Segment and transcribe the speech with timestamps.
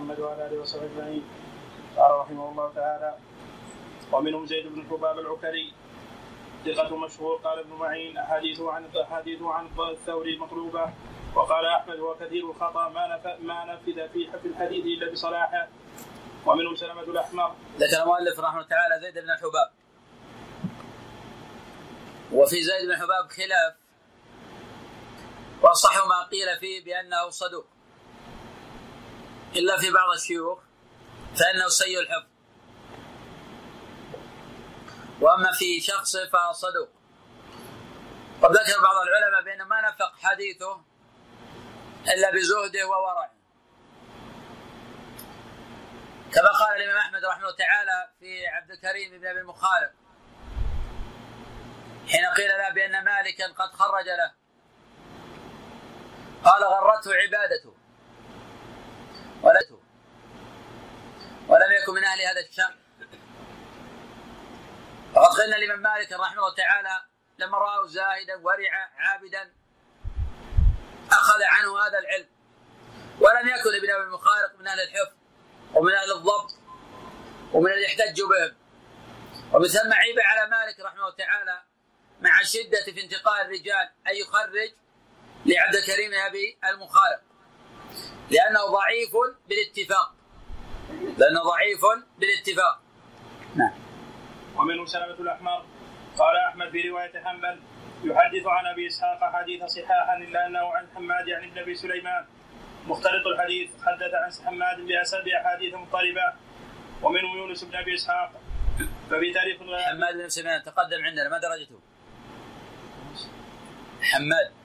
[0.00, 1.24] محمد وعلى آله وصحبه أجمعين.
[1.96, 3.14] قال رحمه الله تعالى
[4.12, 5.74] ومنهم زيد بن حباب العكري
[6.64, 10.92] ثقة مشهور قال ابن معين أحاديثه عن أحاديثه عن الثوري مطلوبة.
[11.34, 15.68] وقال أحمد هو كثير الخطأ ما ما نفذ في الحديث إلا بصلاحه.
[16.46, 17.54] ومنهم سلمة الأحمر.
[17.78, 19.70] ذكر المؤلف رحمه الله تعالى زيد بن الحباب
[22.32, 23.74] وفي زيد بن حباب خلاف.
[25.62, 27.66] واصح ما قيل فيه بأنه صدوق.
[29.56, 30.58] إلا في بعض الشيوخ
[31.36, 32.26] فإنه سيء الحفظ.
[35.20, 36.88] وأما في شخصه فصدوق
[38.42, 40.82] قد ذكر بعض العلماء بأنه ما نفق حديثه
[42.14, 43.30] إلا بزهده وورعه.
[46.32, 49.92] كما قال الإمام أحمد رحمه الله تعالى في عبد الكريم بن أبي المخارق
[52.08, 54.32] حين قيل له بأن مالكا قد خرج له.
[56.44, 57.69] قال غرته عبادته.
[59.42, 59.80] ولته
[61.48, 62.74] ولم يكن من أهل هذا الشام
[65.14, 67.00] وقد قلنا لمن مالك رحمه الله تعالى
[67.38, 69.52] لما راه زاهدا ورعا عابدا
[71.12, 72.28] أخذ عنه هذا العلم.
[73.20, 75.16] ولم يكن ابن أبي المخارق من أهل الحفظ
[75.74, 76.50] ومن أهل الضبط
[77.52, 78.56] ومن اللي يحتج بهم.
[79.52, 81.62] ومن ثم عيب على مالك رحمه الله تعالى
[82.20, 84.72] مع الشدة في انتقاء الرجال أن يخرج
[85.46, 87.29] لعبد الكريم أبي المخارق.
[88.30, 89.12] لأنه ضعيف
[89.48, 90.14] بالاتفاق.
[91.18, 91.80] لأنه ضعيف
[92.18, 92.80] بالاتفاق.
[93.56, 93.72] نعم.
[94.56, 95.64] ومنه سلمة الأحمر
[96.18, 97.60] قال أحمد في رواية حنبل
[98.04, 102.24] يحدث عن أبي إسحاق حديث صحاحا إلا أنه عن حماد عن ابن أبي سليمان.
[102.86, 106.32] مختلط الحديث حدث عن حماد بأسد أحاديث مضطربة.
[107.02, 108.32] ومنه يونس بن أبي إسحاق
[109.10, 111.80] ففي تاريخ حماد بن سليمان تقدم عندنا ما درجته؟
[114.02, 114.59] حماد.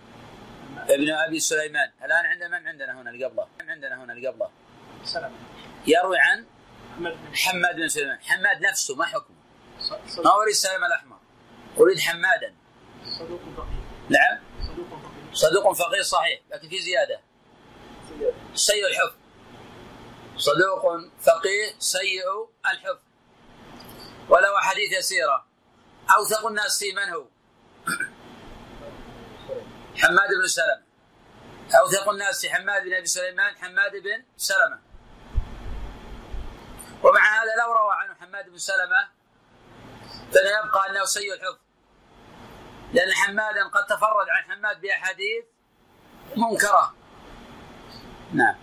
[0.89, 1.91] ابن أبي سليمان.
[2.05, 4.49] الآن عندنا من عندنا هنا اللي قبله؟ من عندنا هنا اللي قبله؟
[5.03, 5.33] سلام.
[5.87, 6.45] يروي عن
[7.33, 8.19] حماد بن سليمان.
[8.21, 9.35] حماد نفسه ما حكمه.
[10.25, 11.17] ما اريد سلم الأحمر؟
[11.77, 12.55] أريد حمادا.
[13.19, 14.39] صدوق فقيه نعم.
[15.33, 17.19] صدوق فقيه صدوق صحيح لكن في زيادة.
[18.53, 19.15] سيء الحفظ
[20.37, 20.81] صدوق
[21.21, 22.99] فقيه سيء الحفظ
[24.29, 25.45] وله حديث يسيرة.
[26.17, 27.25] أوثق الناس في من هو؟
[29.97, 30.85] حماد بن سلمة.
[31.81, 34.79] أوثق الناس حماد بن أبي سليمان حماد بن سلمة.
[37.03, 39.09] ومع هذا لو روى عنه حماد بن سلمة
[40.31, 41.59] فلا يبقى أنه سيء الحفظ.
[42.93, 45.45] لأن حمادا قد تفرد عن حماد بأحاديث
[46.37, 46.95] منكرة.
[48.33, 48.55] نعم.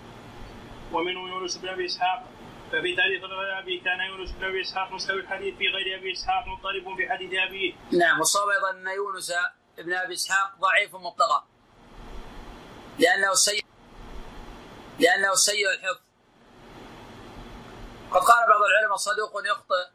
[0.93, 2.29] ومنه يونس بن أبي إسحاق.
[2.73, 3.23] ففي تاريخ
[3.59, 7.75] أبي كان يونس بن أبي إسحاق مستوي الحديث في غير أبي إسحاق مضطرب بحديث أبيه.
[7.99, 9.33] نعم وصاب أيضا أن يونس
[9.79, 11.47] ابن أبي إسحاق ضعيف مطلقا
[12.99, 13.65] لأنه سيء
[14.99, 16.01] لأنه سيء الحفظ.
[18.11, 19.89] قد قال بعض العلماء صدوق يخطئ.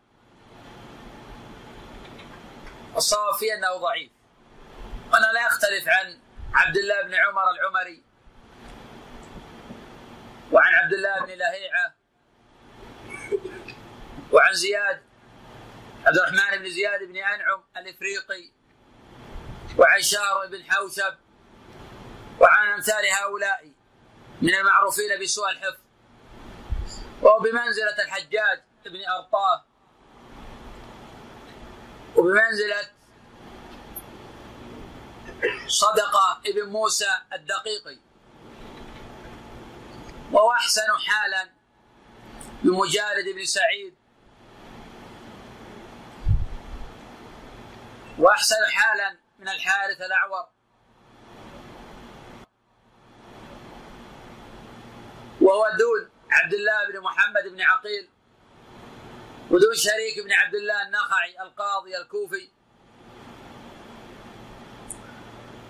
[2.95, 4.11] الصواب فيه أنه ضعيف.
[5.11, 6.19] وأنا لا أختلف عن
[6.53, 8.03] عبد الله بن عمر العمري
[10.51, 11.95] وعن عبد الله بن لهيعة
[14.31, 15.01] وعن زياد
[16.05, 18.51] عبد الرحمن بن زياد بن أنعم الإفريقي
[19.77, 21.17] وعن شهر بن حوشب
[22.39, 23.71] وعن أمثال هؤلاء
[24.41, 25.81] من المعروفين بسوء الحفظ
[27.21, 29.65] وهو بمنزلة الحجاج بن أرطاه
[32.15, 32.89] وبمنزلة
[35.67, 37.99] صدقة ابن موسى الدقيقي.
[40.31, 41.49] وهو أحسن حالا
[42.63, 43.95] من مجالد بن سعيد.
[48.19, 50.47] وأحسن حالا من الحارث الأعور.
[55.41, 58.09] وهو دون عبد الله بن محمد بن عقيل
[59.51, 62.49] ودون شريك بن عبد الله النخعي القاضي الكوفي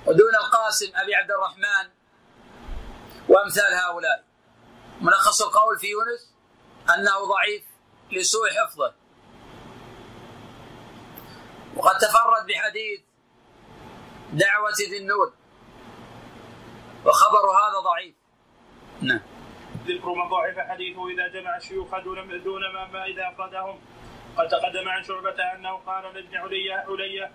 [0.06, 1.92] ودون القاسم أبي عبد الرحمن
[3.30, 4.24] وأمثال هؤلاء.
[5.02, 6.34] ملخص القول في يونس
[6.90, 7.64] أنه ضعيف
[8.12, 8.94] لسوء حفظه.
[11.76, 13.02] وقد تفرد بحديث
[14.34, 15.34] دعوة ذي النور
[17.06, 18.16] وخبر هذا ضعيف.
[19.02, 19.20] نعم.
[19.88, 23.80] ذكر من ضعف حديثه إذا جمع الشيوخ دون دون ما, إذا أفردهم.
[24.38, 27.30] قد تقدم عن شعبة أنه قال لابن علي علي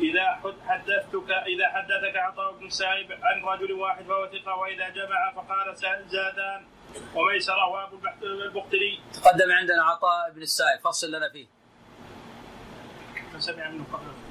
[0.00, 5.76] إذا حدثتك إذا حدثك عطاء بن السائب عن رجل واحد فهو ثقة وإذا جمع فقال
[6.06, 6.66] زادان
[7.14, 9.00] وميسره وابو البختري.
[9.12, 11.46] تقدم عندنا عطاء بن السائب فصل لنا فيه.
[13.34, 14.23] من سمع منه قبل.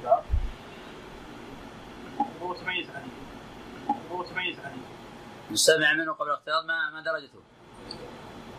[2.44, 3.14] هو تميز حديث
[4.12, 4.58] هو تميز
[5.50, 7.40] من سمع منه قبل الاختيار ما ما درجته؟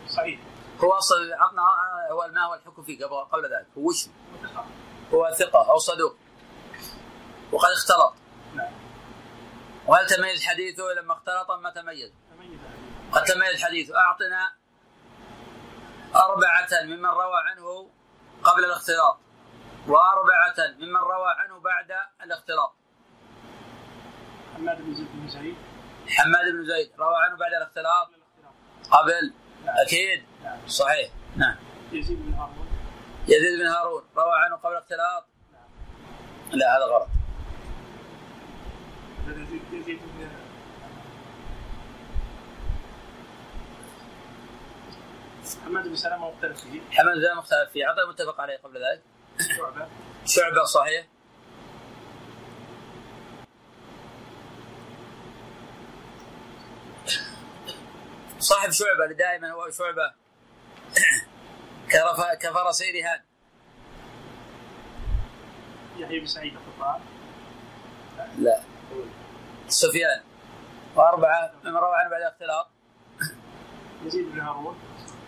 [0.07, 0.39] صحيح.
[0.83, 1.61] هو أصل عطنا
[2.11, 4.07] هو ما هو الحكم فيه قبل قبل ذلك؟ هو وش؟
[5.13, 6.15] هو ثقة أو صدوق.
[7.51, 8.13] وقد اختلط.
[8.55, 8.73] نعم.
[9.87, 12.59] وهل تميز حديثه لما اختلط ما تميز؟ تميز.
[13.11, 14.53] قد تميز حديثه أعطنا
[16.15, 17.89] أربعة ممن روى عنه
[18.43, 19.17] قبل الاختلاط.
[19.87, 21.91] وأربعة ممن روى عنه بعد
[22.23, 22.73] الاختلاط.
[24.55, 25.55] حماد بن زيد بن سعيد.
[26.07, 26.91] حماد بن زيد.
[26.99, 28.09] روى عنه بعد الاختلاط؟
[28.91, 29.33] قبل.
[29.65, 29.75] نعم.
[29.77, 30.23] أكيد.
[30.43, 30.67] نعم.
[30.67, 31.11] صحيح.
[31.35, 31.55] نعم.
[31.91, 32.67] يزيد بن هارون.
[33.27, 34.03] يزيد بن هارون.
[34.17, 36.59] روى عنه قبل الاختلاط؟ نعم.
[36.59, 37.07] لا هذا غلط.
[39.27, 40.29] يزيد يزيد بن
[45.65, 46.81] حماد بن سلامه مختلف فيه.
[46.91, 47.85] حماد زي مختلف فيه.
[47.85, 49.01] عطى متفق عليه قبل ذلك.
[49.57, 49.87] شعبة.
[50.25, 51.05] شعبة صحيح.
[58.45, 60.13] صاحب شعبة اللي دائما هو شعبة
[61.91, 63.19] كرف- كفرسي رهان
[65.97, 67.01] يحيى بن سعيد القطان
[68.39, 68.59] لا.
[69.67, 70.21] سفيان.
[70.95, 71.51] وأربعة.
[71.63, 72.67] ممن روى عنه بعد الاختلاط.
[74.05, 74.79] يزيد بن هارون.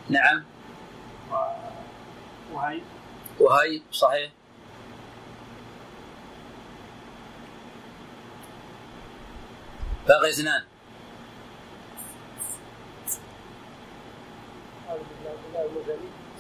[0.10, 0.46] نعم.
[1.31, 1.36] و-
[2.54, 2.84] وهيب
[3.40, 4.31] وهي صحيح.
[10.08, 10.64] باقي اثنان.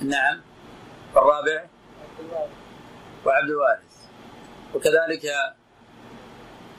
[0.01, 0.41] نعم.
[1.17, 1.65] الرابع.
[3.25, 4.07] وعبد الوارث.
[4.75, 5.21] وكذلك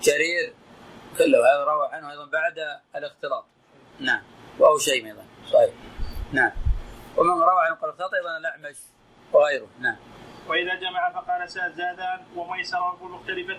[0.03, 0.55] جرير
[1.19, 3.44] كله هذا روى عنه أيضا بعد الاختلاط.
[4.00, 4.23] نعم.
[4.59, 5.25] وهو شيء أيضا.
[5.53, 5.75] صحيح.
[6.32, 6.53] نعم.
[7.17, 8.76] ومن روى عن الاختلاط أيضا الأعمش
[9.32, 9.69] وغيره.
[9.81, 9.97] نعم.
[10.49, 13.59] وإذا جمع فقال ساد زادان وميسر وقل مختلف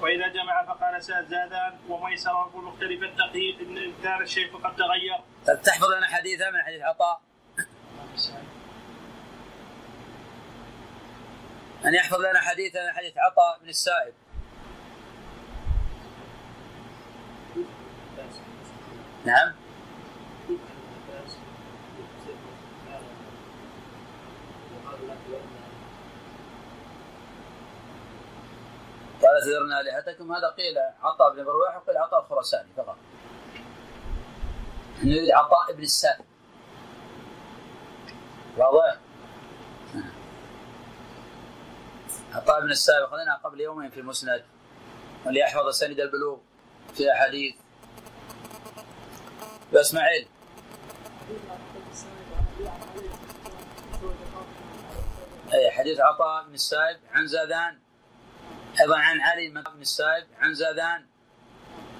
[0.00, 5.18] وإذا جمع فقال ساد زادان وميسر وقل مختلف التقييد إن كان الشيء قد تغير.
[5.62, 7.20] تحفظ لنا حديثا من حديث عطاء؟
[11.86, 14.14] أن يحفظ لنا حديثا حديث عطاء بن السائب.
[19.24, 19.54] نعم.
[29.22, 30.32] قال تذرنا آلهتكم.
[30.32, 32.96] هذا قيل عطاء بن برواح وقيل عطاء الخراساني فقط.
[35.02, 36.33] نريد عطاء بن السائب.
[38.56, 38.98] واضح؟
[42.32, 44.44] عطاء بن السائب أخذناها قبل يومين في المسند
[45.24, 46.38] واللي يحفظ سند البلوغ
[46.94, 47.54] في أحاديث
[49.72, 50.28] بإسماعيل
[55.54, 57.78] أي حديث عطاء بن السائب عن زادان
[58.80, 61.06] أيضا عن علي بن السائب عن زادان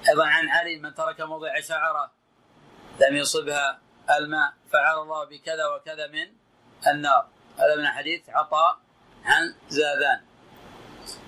[0.09, 2.11] أيضا عن علي من ترك موضع شعرة
[3.01, 3.81] لم يصبها
[4.17, 6.44] الماء فعل الله بكذا وكذا من
[6.87, 7.27] النار.
[7.57, 8.77] هذا من حديث عطاء
[9.25, 10.21] عن زادان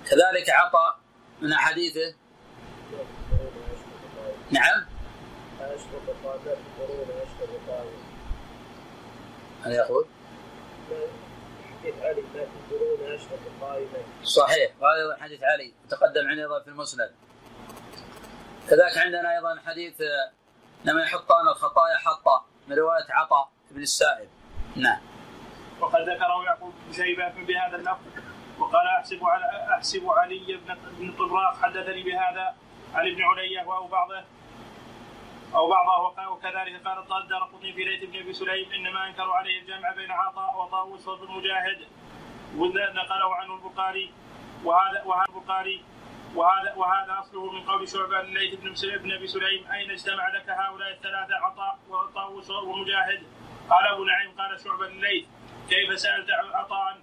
[0.06, 0.98] كذلك عطاء
[1.40, 2.14] من حديثه
[4.50, 4.86] نعم؟
[9.64, 10.06] هل يقول؟
[14.24, 14.72] صحيح.
[14.80, 17.10] وهذا أيضا حديث علي تقدم عندنا أيضا في المسند.
[18.70, 20.02] كذلك عندنا أيضا حديث
[20.84, 24.28] لما يحطان الخطايا حطا من رواية عطاء بن السائب.
[24.76, 25.17] نعم.
[25.80, 28.06] وقد ذكره يعقوب بن شيبة بهذا اللفظ
[28.58, 29.44] وقال أحسب على
[29.76, 32.54] أحسب علي بن بن طراق حدثني بهذا
[32.94, 34.24] عن ابن علية أو بعضه
[35.54, 39.92] أو بعضه وكذلك قال الدار قطني في ليث بن أبي سليم إنما أنكروا عليه الجمع
[39.92, 41.86] بين عطاء وطاووس وابن مجاهد.
[42.56, 44.12] ونقله عنه البخاري
[44.64, 45.84] وهذا وهذا البخاري
[46.34, 50.90] وهذا وهذا أصله من قول شعبة الليث بن بن أبي سليم أين اجتمع لك هؤلاء
[50.92, 53.22] الثلاثة عطاء وطاووس ومجاهد
[53.70, 55.26] قال أبو نعيم قال شعبة الليث
[55.68, 56.98] كيف سألت عطاء؟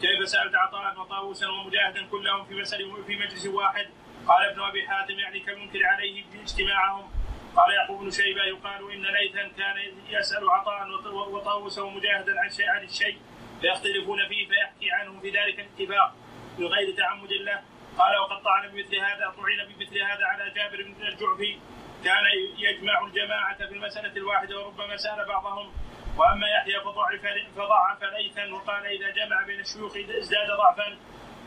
[0.00, 3.86] كيف سألت عطاء وطاووسا ومجاهدا كلهم في مسألة في مجلس واحد؟
[4.28, 7.10] قال ابن أبي حاتم يعني كالمنكر عليه اجتماعهم.
[7.56, 9.76] قال يعقوب بن شيبة يقال إن ليثا كان
[10.08, 13.18] يسأل عطاء وط- وطاووسا ومجاهدا عن شيء عن الشيء
[13.60, 16.14] فيختلفون فيه فيحكي عنهم في ذلك الاتفاق
[16.58, 17.62] من غير تعمد له.
[17.98, 21.58] قال وقد طعن بمثل هذا طعن بمثل هذا على جابر بن الجعفي.
[22.04, 22.24] كان
[22.58, 25.72] يجمع الجماعة في المسألة الواحدة وربما سأل بعضهم
[26.18, 27.20] وأما يحيى فضعف
[27.56, 30.96] فضعف ليثا وقال إذا جمع بين الشيوخ ازداد ضعفا.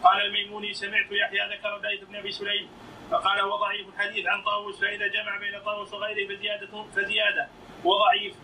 [0.03, 2.69] قال الميموني سمعت يحيى ذكر الليث بن أبي سليم
[3.11, 7.47] فقال هو ضعيف الحديث عن طاووس فإذا جمع بين طاووس وغيره فزيادة فزيادة
[7.83, 8.35] وضعيف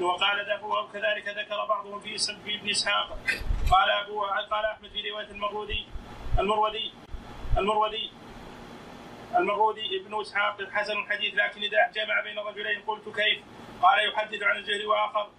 [0.00, 3.18] وقال وكذلك ذكر بعضهم في اسم في ابن إسحاق.
[3.70, 5.86] قال ابو قال أحمد في رواية المرودي
[6.38, 6.92] المرودي
[7.58, 8.10] المرودي
[9.36, 13.38] المرودي ابن إسحاق حسن الحديث لكن إذا جمع بين رجلين قلت كيف؟
[13.82, 15.30] قال يحدث عن الزهري واخر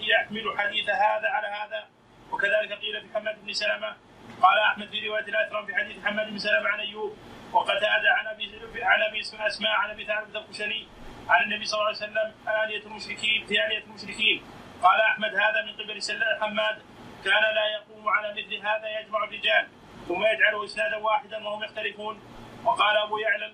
[0.00, 1.88] يحمل حديث هذا على هذا.
[2.32, 3.96] وكذلك قيل في حماد بن سلمة
[4.42, 7.16] قال أحمد في رواية الاثرم في حديث حماد بن سلمة عن أيوب
[7.52, 8.44] وقتاده عن أبي
[8.82, 10.88] عن أبي أسماء عن أبي ثابت الخشني
[11.28, 12.34] عن النبي صلى الله عليه وسلم
[12.64, 14.42] آلية المشركين في آلية المشركين.
[14.82, 16.00] قال أحمد هذا من قبل
[16.40, 16.82] حماد
[17.24, 19.68] كان لا يقوم على مثل هذا يجمع الرجال
[20.08, 22.20] ثم يجعله إسنادا واحدا وهم يختلفون.
[22.64, 23.52] وقال أبو يعلى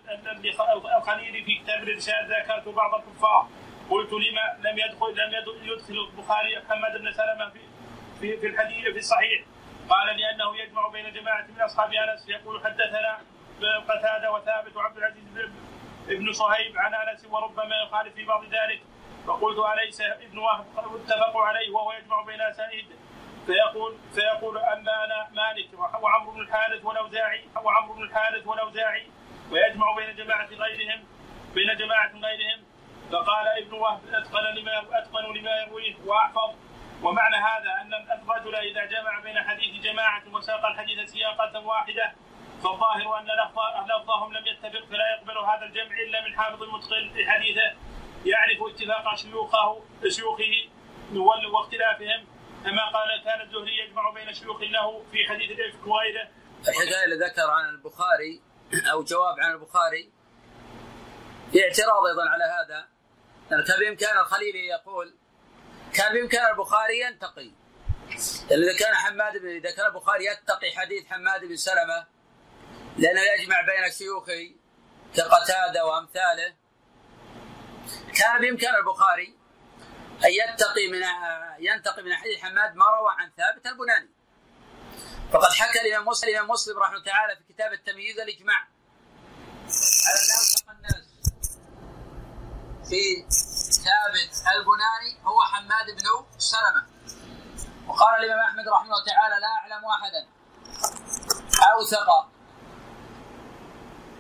[0.99, 3.49] الخليلي في كتاب الإرشاد ذكرت بعض الكفار.
[3.91, 7.61] قلت لما لم يدخل لم يدخل البخاري حماد بن سلمة في
[8.21, 9.43] في في الحديث في الصحيح.
[9.89, 13.19] قال لأنه يجمع بين جماعة من أصحاب أنس يقول حدثنا
[13.89, 15.25] قتادة وثابت وعبد العزيز
[16.09, 18.81] ابن صهيب عن أنس وربما يخالف في بعض ذلك.
[19.27, 22.87] فقلت أليس ابن وهب اتفقوا عليه وهو يجمع بين اسانيد
[23.47, 25.69] فيقول فيقول انبانا مالك
[26.03, 29.07] وعمرو بن الحارث والاوزاعي وعمرو بن الحارث والأوزاعي
[29.51, 31.05] ويجمع بين جماعة غيرهم
[31.55, 32.65] بين جماعة غيرهم.
[33.15, 36.51] فقال ابن وهب أتقن لما أتقن لما يرويه وأحفظ.
[37.03, 42.13] ومعنى هذا أن الرجل إذا جمع بين حديث جماعة وساق الحديث سياقة واحدة
[42.63, 43.27] فالظاهر أن
[43.91, 47.69] لفظهم لم يتفق فلا يقبل هذا الجمع إلا من حافظ متقن لحديثه
[48.25, 50.55] يعرف اتفاق شيوخه شيوخه
[51.53, 52.27] واختلافهم.
[52.65, 56.29] كما قال كان الزهري يجمع بين شيوخ له في حديث الإفك وغيره.
[57.05, 58.43] اللي ذكر عن البخاري
[58.93, 60.13] أو جواب عن البخاري
[61.53, 62.94] في اعتراض أيضا على هذا.
[63.51, 65.15] كان بامكان الخليلي يقول
[65.95, 67.51] كان بامكان البخاري ينتقي.
[68.51, 72.07] إذا كان حماد بن إذا كان البخاري يتقي حديث حماد بن سلمة
[72.99, 74.55] لأنه يجمع بين شيوخه
[75.15, 76.55] كقتادة وأمثاله.
[78.19, 79.37] كان بإمكان البخاري
[80.25, 81.03] أن يتقي من
[81.59, 84.11] ينتقي من حديث حماد ما روى عن ثابت البناني.
[85.33, 88.69] فقد حكى الإمام مسلم مسلم رحمه الله تعالى في كتاب التمييز الإجماع.
[90.07, 90.64] على الناس
[92.89, 93.25] في
[93.85, 96.87] ثابت البناني هو حماد بن سلمة.
[97.89, 100.27] وقال الإمام أحمد رحمه الله تعالى لا أعلم أحدا
[101.73, 102.29] أوثق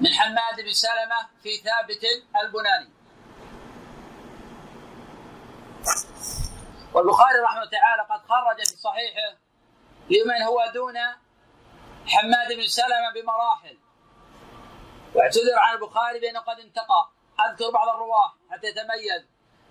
[0.00, 2.04] من حماد بن سلمة في ثابت
[2.42, 2.90] البناني.
[6.94, 9.38] والبخاري رحمه الله تعالى قد خرج في صحيحه
[10.10, 10.94] لمن هو دون
[12.06, 13.78] حماد بن سلمة بمراحل.
[15.14, 17.13] واعتذر عن البخاري بأنه قد انتقى.
[17.40, 19.26] أذكر بعض الرواة حتى يتميز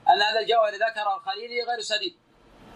[0.10, 2.20] أن هذا الجوهر ذكر الخليلي غير سديد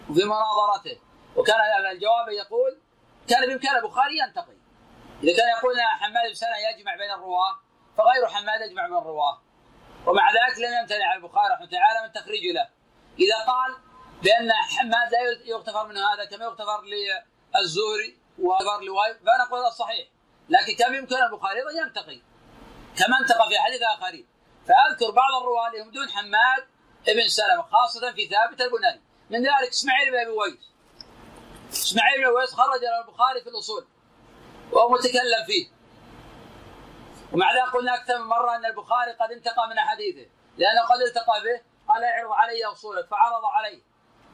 [0.10, 1.00] وفي مناظرته
[1.36, 1.56] وكان
[1.92, 2.82] الجواب يقول
[3.30, 4.58] كان بإمكان البخاري ينتقي
[5.24, 7.60] إذا كان يقول حماد بن سلمه يجمع بين الرواة
[7.98, 9.42] فغير حماد يجمع بين الرواة.
[10.06, 12.70] ومع ذلك لم يمتنع البخاري رحمه تعالى من تخريج له.
[13.20, 13.76] إذا قال
[14.24, 20.08] بأن حماد لا يغتفر منه هذا كما يغتفر للزهري ويغتفر لواي فنقول هذا صحيح.
[20.50, 22.22] لكن كم يمكن البخاري أيضا ينتقي.
[22.98, 24.28] كما انتقى في حديث آخرين.
[24.68, 26.68] فأذكر بعض الرواه اللي هم دون حماد
[27.08, 30.72] ابن سلمة خاصة في ثابت البناني من ذلك إسماعيل بن أبي ويس.
[31.72, 33.88] إسماعيل بن ويس خرج له البخاري في الأصول
[34.72, 35.68] وهو متكلم فيه.
[37.34, 41.42] ومع ذلك قلنا أكثر من مرة أن البخاري قد انتقى من حديثه لأنه قد التقى
[41.44, 43.82] به قال اعرض علي أصولك فعرض عليه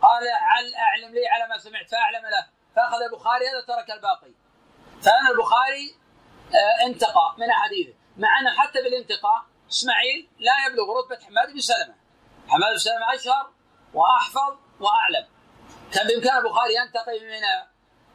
[0.01, 2.47] قال عل أعلم لي على ما سمعت؟ فأعلم له.
[2.75, 4.33] فأخذ البخاري هذا ترك الباقي.
[5.01, 5.95] فان البخاري
[6.53, 11.95] آه، انتقى من حديثه مع أنه حتى بالانتقاء إسماعيل لا يبلغ رتبة حماد بن سلمة.
[12.47, 13.51] حماد بن سلمة أشهر
[13.93, 15.27] وأحفظ وأعلم.
[15.93, 17.43] كان بإمكان البخاري ينتقي من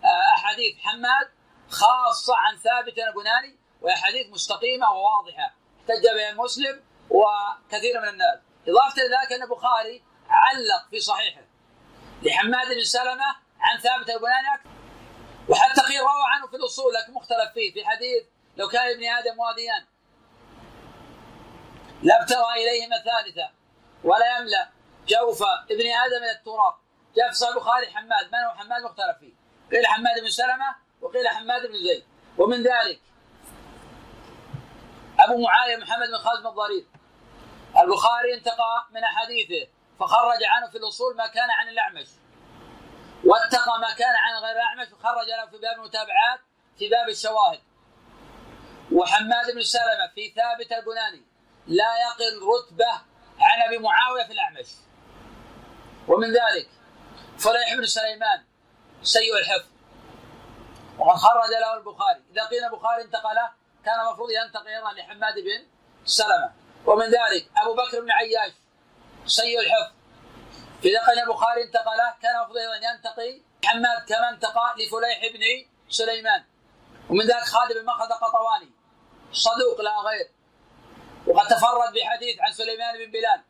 [0.04, 1.28] آه، أحاديث حماد
[1.68, 5.54] خاصة عن ثابت البناني وأحاديث مستقيمة وواضحة.
[5.80, 8.38] احتج بها مسلم وكثير من الناس.
[8.68, 11.40] إضافة إلى ذلك أن البخاري علق في صحيحه
[12.22, 14.70] لحماد بن سلمة عن ثابت البناني أكثر.
[15.48, 18.24] وحتى قيل روى عنه في الأصول لكن مختلف فيه في حديث
[18.56, 19.86] لو كان ابن آدم واديان
[22.02, 23.52] لابتغى إليهما ثالثا.
[24.04, 24.68] ولا يملأ
[25.08, 26.74] جوف ابن آدم من التراب.
[27.16, 28.26] جاء في البخاري حماد.
[28.32, 29.32] من هو حماد مختلف فيه؟
[29.70, 32.04] قيل حماد بن سلمة وقيل حماد بن زيد.
[32.38, 33.00] ومن ذلك
[35.20, 36.86] أبو معاوية محمد بن خازم الضرير.
[37.78, 42.08] البخاري انتقى من أحاديثه فخرج عنه في الأصول ما كان عن الأعمش.
[43.24, 46.40] واتقى ما كان عن غير الأعمش وخرج له في باب المتابعات
[46.78, 47.60] في باب الشواهد.
[48.92, 51.27] وحماد بن سلمة في ثابت البناني.
[51.68, 52.92] لا يقل رتبة
[53.40, 54.66] عن أبي معاوية في الأعمش.
[56.08, 56.68] ومن ذلك
[57.38, 58.44] فليح بن سليمان
[59.02, 59.68] سيء الحفظ.
[60.98, 62.22] وقد خرج له البخاري.
[62.32, 63.50] إذا قيل البخاري انتقله
[63.84, 65.66] كان المفروض ينتقل أيضا لحماد بن
[66.04, 66.52] سلمة.
[66.86, 68.52] ومن ذلك أبو بكر بن عياش
[69.26, 69.92] سيء الحفظ.
[70.84, 76.44] إذا قيل البخاري انتقله كان المفروض أيضا ينتقي حماد كما انتقى لفليح بن سليمان.
[77.10, 78.70] ومن ذلك خالد بن مخلد القطواني.
[79.32, 80.30] صدوق لا غير.
[81.28, 83.42] وقد تفرد بحديث عن سليمان بن بلال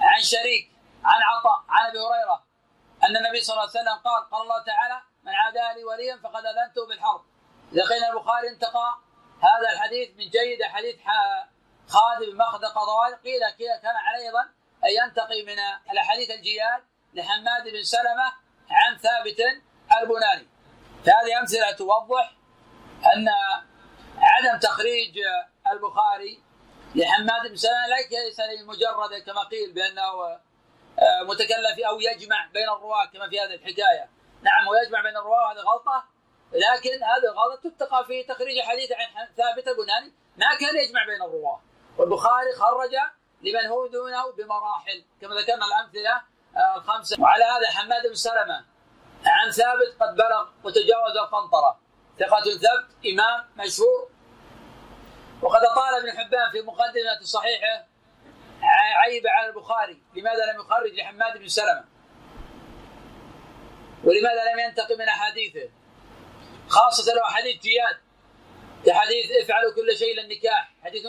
[0.00, 0.70] عن شريك
[1.04, 2.44] عن عطاء عن أبي هريرة
[3.04, 6.42] أن النبي صلى الله عليه وسلم قال قال الله تعالى من عادى لي وليا فقد
[6.46, 7.24] أذنته بالحرب
[7.72, 8.94] قيل البخاري انتقى
[9.40, 10.96] هذا الحديث من جيد حديث
[11.88, 14.42] خالد بن مخدق قضوان قيل كان عليه أيضا
[14.84, 15.58] أن ينتقي من
[15.90, 16.82] الأحاديث الجياد
[17.14, 18.32] لحماد بن سلمة
[18.70, 19.40] عن ثابت
[20.00, 20.48] البناني.
[21.04, 22.32] فهذه أمثلة توضح
[23.16, 23.28] أن
[24.18, 25.18] عدم تخريج
[25.72, 26.42] البخاري
[26.94, 30.40] لحماد بن سلمه ليس مجرد كما قيل بأنه
[30.98, 34.10] آه، متكلف أو يجمع بين الرواة كما في هذه الحكاية.
[34.42, 36.04] نعم هو يجمع بين الرواة هذه غلطة
[36.52, 41.60] لكن هذه الغلطه تتقى في تخريج حديث عن ثابت البناني ما كان يجمع بين الرواة.
[41.98, 42.94] والبخاري خرج
[43.42, 46.22] لمن هو دونه بمراحل كما ذكرنا الأمثلة
[46.56, 47.22] آه، الخمسة.
[47.22, 48.64] وعلى هذا حماد بن سلمة
[49.26, 51.80] عن ثابت قد بلغ وتجاوز القنطرة.
[52.18, 54.13] ثقة ثبت إمام مشهور
[55.44, 57.86] وقد طال ابن حبان في مقدمة صحيحة
[58.96, 61.84] عيب على البخاري لماذا لم يخرج لحماد بن سلمة؟
[64.04, 65.68] ولماذا لم ينتقي من أحاديثه؟
[66.68, 67.96] خاصة لو حديث جياد
[68.86, 71.06] كحديث افعلوا كل شيء للنكاح حديث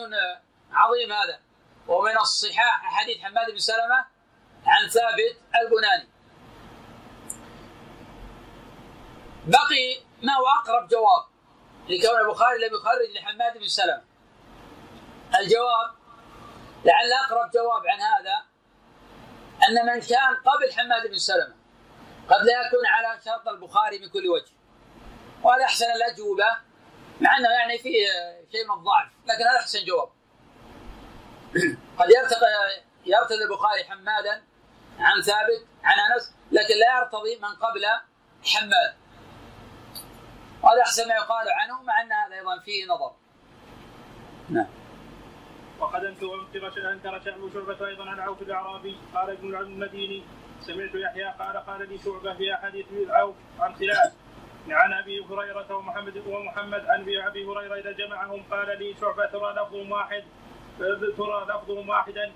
[0.72, 1.40] عظيم هذا.
[1.88, 4.06] ومن الصحاح حديث حماد بن سلمة
[4.66, 6.10] عن ثابت البناني.
[9.46, 11.26] بقي ما هو أقرب جواب
[11.90, 14.15] لكون البخاري لم يخرج لحماد بن سلمة.
[15.40, 15.96] الجواب
[16.86, 18.46] لعل أقرب جواب عن هذا
[19.70, 21.56] أن من كان قبل حماد بن سلمة
[22.30, 24.52] قد لا يكون على شرط البخاري من كل وجه
[25.44, 26.58] وهذا أحسن الأجوبة
[27.22, 28.08] مع أنه يعني فيه
[28.52, 30.10] شيء من الضعف لكن هذا أحسن جواب
[32.00, 32.48] قد يرتقي
[33.06, 34.44] يرتضي البخاري حمادا
[35.00, 37.86] عن ثابت عن أنس لكن لا يرتضي من قبل
[38.46, 38.96] حماد
[40.64, 43.12] وهذا أحسن ما يقال عنه مع أن هذا أيضا فيه نظر.
[44.50, 44.68] نعم.
[45.80, 48.98] وقد انكر انكر شأن شعبة أيضا عن عوف الأعرابي.
[49.16, 50.24] قال ابن المديني
[50.60, 54.14] سمعت يحيى قال قال لي شعبة في احاديث عوف عن خلاف.
[54.70, 59.92] عن أبي هريرة ومحمد ومحمد عن ابي هريرة إذا جمعهم قال لي شعبة ترى لفظهم
[59.92, 60.24] واحد
[60.80, 62.32] ترى لفظهم واحدا.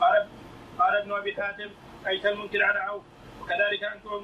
[0.00, 0.28] قال
[0.78, 1.70] قال ابن أبي حاتم
[2.06, 3.02] أي كالمنكر على عوف.
[3.40, 4.18] وكذلك انكر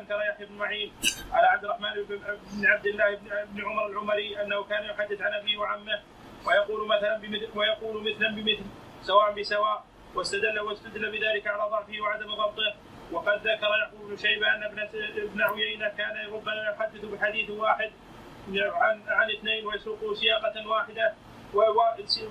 [0.00, 0.92] انكر يحيى بن معين.
[1.32, 3.14] على عبد الرحمن بن عبد الله
[3.44, 6.00] بن عمر العمري أنه كان يحدث عن أبيه وعمه.
[6.46, 8.64] ويقول مثلا بمثل ويقول مثلا بمثل
[9.02, 12.74] سواء بسواء واستدل واستدل بذلك على ضعفه وعدم ضبطه.
[13.12, 14.78] وقد ذكر يعقوب بن شيبة أن ابن
[15.22, 17.90] ابن عيينة كان ربما يحدث بحديث واحد
[18.56, 21.14] عن عن اثنين ويسوق سياقة واحدة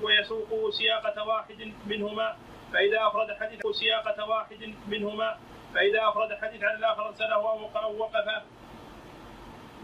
[0.02, 2.38] ويسوق سياقة واحد منهما
[2.74, 5.38] فإذا أفرد حديث سياقة واحد منهما
[5.74, 8.10] فإذا أفرد حديث عن الآخر أرسله أو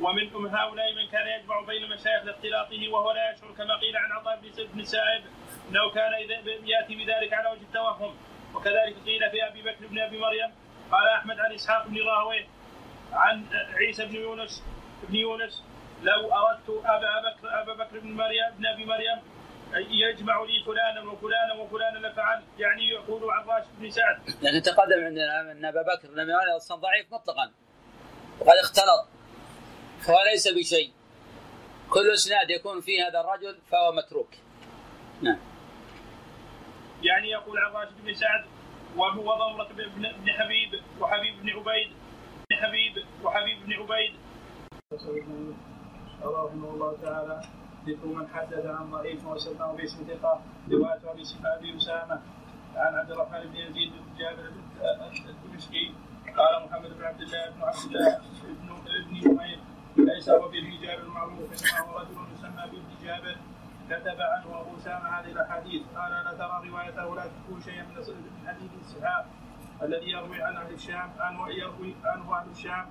[0.01, 4.12] وقف ومن هؤلاء من كان يجمع بين مشايخ لاختلاطه وهو لا يشعر كما قيل عن
[4.12, 4.39] عطاء
[4.73, 5.23] بن سائب
[5.69, 6.12] انه كان
[6.65, 8.15] ياتي بذلك على وجه التوهم.
[8.55, 10.51] وكذلك قيل في أبي بكر بن أبي مريم
[10.91, 12.47] قال أحمد عن إسحاق بن راهويه
[13.13, 13.45] عن
[13.79, 14.63] عيسى بن يونس
[15.03, 15.63] بن يونس
[16.03, 19.21] لو أردت ابا بكر ابا بكر بن مريم بن أبي مريم
[19.75, 24.17] يجمع لي فلانا وفلانا وفلانا لفعل يعني يقول عن راشد بن سعد.
[24.41, 27.51] لكن تقدم عندنا أن أبا بكر لم يكن أصلا ضعيف مطلقا
[28.39, 29.16] وقد اختلط.
[30.08, 30.91] فهو ليس بشيء.
[31.89, 34.30] كل إسناد يكون فيه هذا الرجل فهو متروك.
[35.22, 35.39] نعم.
[37.04, 38.46] يعني يقول عن راشد بن سعد
[38.96, 41.91] وهو ضمرة بن حبيب وحبيب بن عبيد
[42.50, 44.13] بن حبيب وحبيب بن عبيد.
[46.24, 47.41] رحمه الله تعالى
[47.88, 50.41] ذكر من حدث عن ضعيف وسماه باسم ثقة
[50.72, 52.22] رواية أبي أسامة
[52.76, 54.52] عن عبد الرحمن بن يزيد بن جابر
[55.30, 55.91] الدمشقي
[56.38, 58.70] قال محمد بن عبد الله بن عبد الله بن
[63.89, 65.84] كتب عنه أبو أسامة هذه الأحاديث.
[65.95, 69.26] قال لا ترى روايته لا تكون شيئا من حديث السحاب
[69.82, 72.86] الذي يروي عن أهل الشام عنه يروي عنه أهل الشام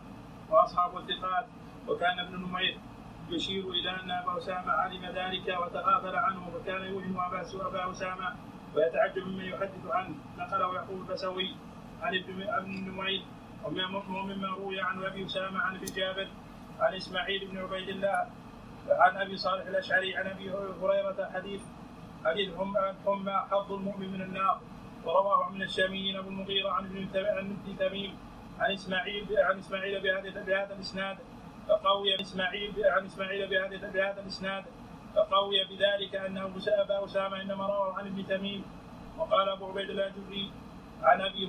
[0.50, 1.46] وأصحاب الثقات.
[1.88, 2.78] وكان ابن نمير
[3.30, 8.34] يشير إلى أن أبا أسامة علم ذلك وتغافل عنه وكان يوهم أبا أسامة
[8.74, 10.14] ويتعجب ممن يحدث عنه.
[10.38, 11.56] نقله يقول البسوي
[12.02, 13.22] عن ابن نمير
[13.64, 16.28] ومما روي عن أبي أسامة عن ابي جابر
[16.80, 18.26] عن إسماعيل بن عبيد الله
[18.90, 20.50] عن أبي صالح الأشعري عن أبي
[20.82, 21.62] هريرة حديث
[22.24, 22.50] حديث
[23.06, 24.60] هم حظ المؤمن من النار.
[25.04, 28.18] ورواه من الشاميين أبو المغيرة عن ابن تميم
[28.58, 31.16] عن إسماعيل عن إسماعيل بهذا بهذا الإسناد.
[31.68, 34.64] فقوي إسماعيل عن إسماعيل بهذا بهذا الإسناد.
[35.14, 38.64] فقوي بذلك أنه أبا أسامة إنما رواه عن ابن تميم.
[39.18, 40.52] وقال أبو عبيد الله الجبري
[41.02, 41.46] عن أبي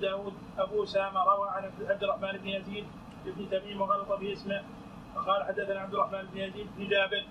[0.00, 2.86] داود أبو أسامة روى عن عبد الرحمن بن يزيد
[3.24, 4.62] بن تميم وغلط في اسمه.
[5.14, 7.24] فقال حدثنا عبد الرحمن بن يزيد بن جابر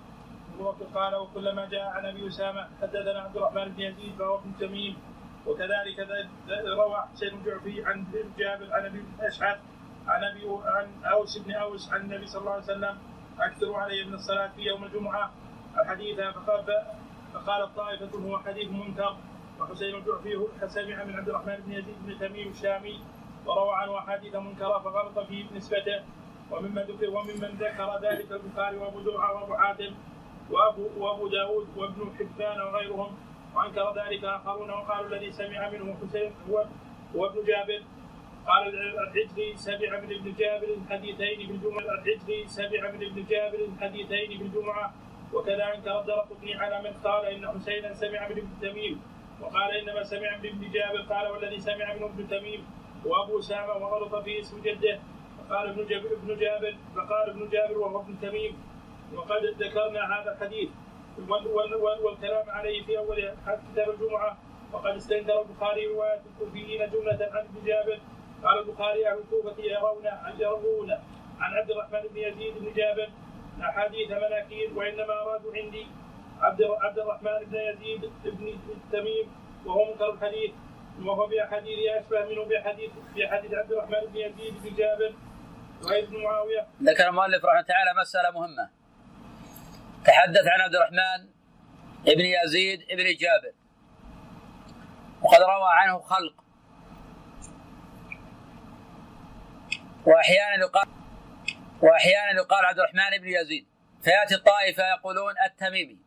[0.94, 4.96] قال وكلما جاء عن أبي أسامة حدثنا عبد الرحمن بن يزيد فهو ابن تميم
[5.46, 5.98] وكذلك
[6.78, 8.04] روى حسين الجعفي عن
[8.38, 9.58] جابر عن أبي أشعث
[10.06, 12.98] عن أبي عن أوس بن أوس عن النبي صلى الله عليه وسلم
[13.40, 15.30] اكثروا علي من الصلاة في يوم الجمعة
[15.80, 16.64] الحديث فقال
[17.34, 19.16] فقالت طائفه هو حديث منكر
[19.60, 23.00] وحسين الجعفي سمع من عبد الرحمن بن يزيد بن تميم الشامي
[23.46, 26.02] وروى عنه أحاديث منكرة فغلط في نسبته.
[26.50, 29.94] وممن ذكر وممن ذكر ذلك البخاري وأبو زرعه وأبو حاتم
[30.50, 33.18] وابو وأبو داود وابن حبان وغيرهم.
[33.54, 36.66] وانكر ذلك آخرون وقالوا الذي سمع منه حسين هو
[37.16, 37.82] هو ابن جابر.
[38.46, 44.94] قال العجلي سمع من ابن جابر الحديثين بالجمعه العجلي سمع من ابن جابر الحديثين بالجمعه
[45.32, 49.02] وكذا انكر الدرقطني على من قال إن حسينا سمع من ابن تميم.
[49.40, 51.02] وقال إنما سمع من ابن جابر.
[51.14, 52.66] قال والذي سمع منه ابن تميم.
[53.04, 54.98] وأبو سامه وغلط في اسم جده.
[55.50, 58.56] فقال ابن جابر ابن جابر فقال ابن جابر وهو ابن تميم
[59.14, 60.68] وقد ذكرنا هذا الحديث.
[62.04, 63.34] والكلام عليه في أول
[63.72, 64.38] كتاب الجمعة.
[64.72, 67.98] وقد استنكر البخاري رواية الكوفيين جملة عن ابن جابر.
[68.44, 70.06] قال البخاري أهل الكوفة يرون
[70.38, 70.90] يروون
[71.40, 73.08] عن عبد الرحمن بن يزيد بن جابر.
[73.60, 75.86] أحاديث مناكير وإنما ارادوا عندي
[76.40, 78.58] عبد عبد الرحمن بن يزيد بن
[78.92, 79.26] تميم.
[79.66, 80.50] وهو منكر الحديث.
[81.04, 85.12] وهو بأحاديث أشبه منه بحديث بحديث عبد الرحمن بن يزيد بن جابر.
[85.82, 86.66] معاوية.
[86.82, 88.70] ذكر المؤلف رحمه الله تعالى مسألة مهمة.
[90.04, 91.28] تحدث عن عبد الرحمن
[92.04, 93.52] بن يزيد بن جابر.
[95.22, 96.44] وقد روى عنه خلق.
[100.06, 100.86] وأحيانا يقال
[101.82, 103.66] وأحيانا يقال عبد الرحمن بن يزيد.
[104.02, 105.98] فيأتي الطائفة يقولون التميمي.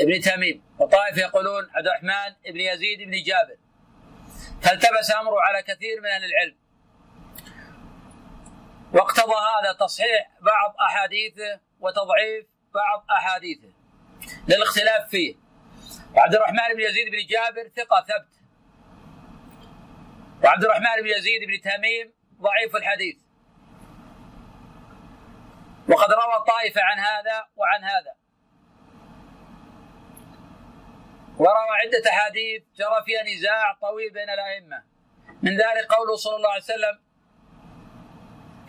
[0.00, 0.62] ابن تميم.
[0.78, 3.56] وطائفه يقولون عبد الرحمن بن يزيد بن جابر.
[4.62, 6.67] فالتبس أمره على كثير من أهل العلم.
[8.92, 13.68] واقتضى هذا تصحيح بعض أحاديثه وتضعيف بعض أحاديثه
[14.48, 15.34] للاختلاف فيه.
[16.14, 18.32] وعبد الرحمن بن يزيد بن جابر ثقة ثبت.
[20.44, 23.16] وعبد الرحمن بن يزيد بن تميم ضعيف الحديث.
[25.88, 28.14] وقد روى طائفة عن هذا وعن هذا.
[31.38, 34.84] وروى عدة أحاديث جرى فيها نزاع طويل بين الأئمة.
[35.42, 37.07] من ذلك قوله صلى الله عليه وسلم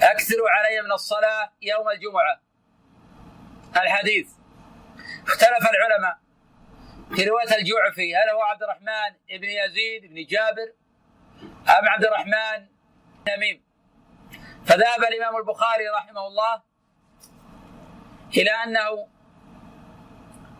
[0.01, 2.41] أكثروا علي من الصلاة يوم الجمعة.
[3.83, 4.31] الحديث.
[5.27, 6.19] اختلف العلماء
[7.15, 10.73] في رواية الجعفي هل هو عبد الرحمن بن يزيد بن جابر
[11.47, 12.67] أم عبد الرحمن
[13.25, 13.63] تميم؟
[14.65, 16.61] فذهب الإمام البخاري رحمه الله
[18.37, 19.07] إلى أنه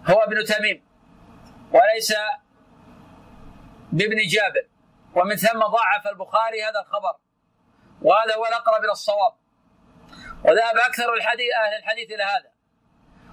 [0.06, 0.86] هو ابن تميم
[1.72, 2.14] وليس
[3.92, 4.70] بابن جابر.
[5.16, 7.29] ومن ثم ضعف البخاري هذا الخبر.
[8.02, 9.34] وهذا هو الأقرب إلى الصواب.
[10.44, 12.52] وذهب أكثر الحديث أهل الحديث إلى هذا.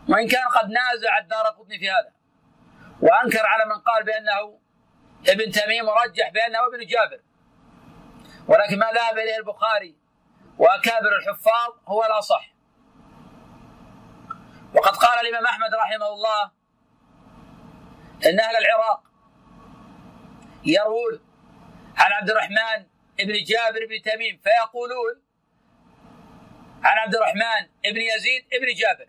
[0.08, 2.12] وإن كان قد نازع الدار قطني في هذا.
[3.02, 4.58] وأنكر على من قال بأنه
[5.28, 7.20] ابن تميم ورجح بأنه ابن جابر.
[8.48, 9.96] ولكن ما ذهب إليه البخاري
[10.58, 12.54] وأكابر الحفاظ هو الأصح
[14.74, 16.50] وقد قال الإمام أحمد رحمه الله
[18.26, 19.02] إن أهل العراق
[20.64, 21.20] يروون
[21.96, 22.86] عن عبد الرحمن
[23.18, 25.22] بن جابر بن تميم فيقولون
[26.82, 29.08] عن عبد الرحمن بن يزيد بن جابر.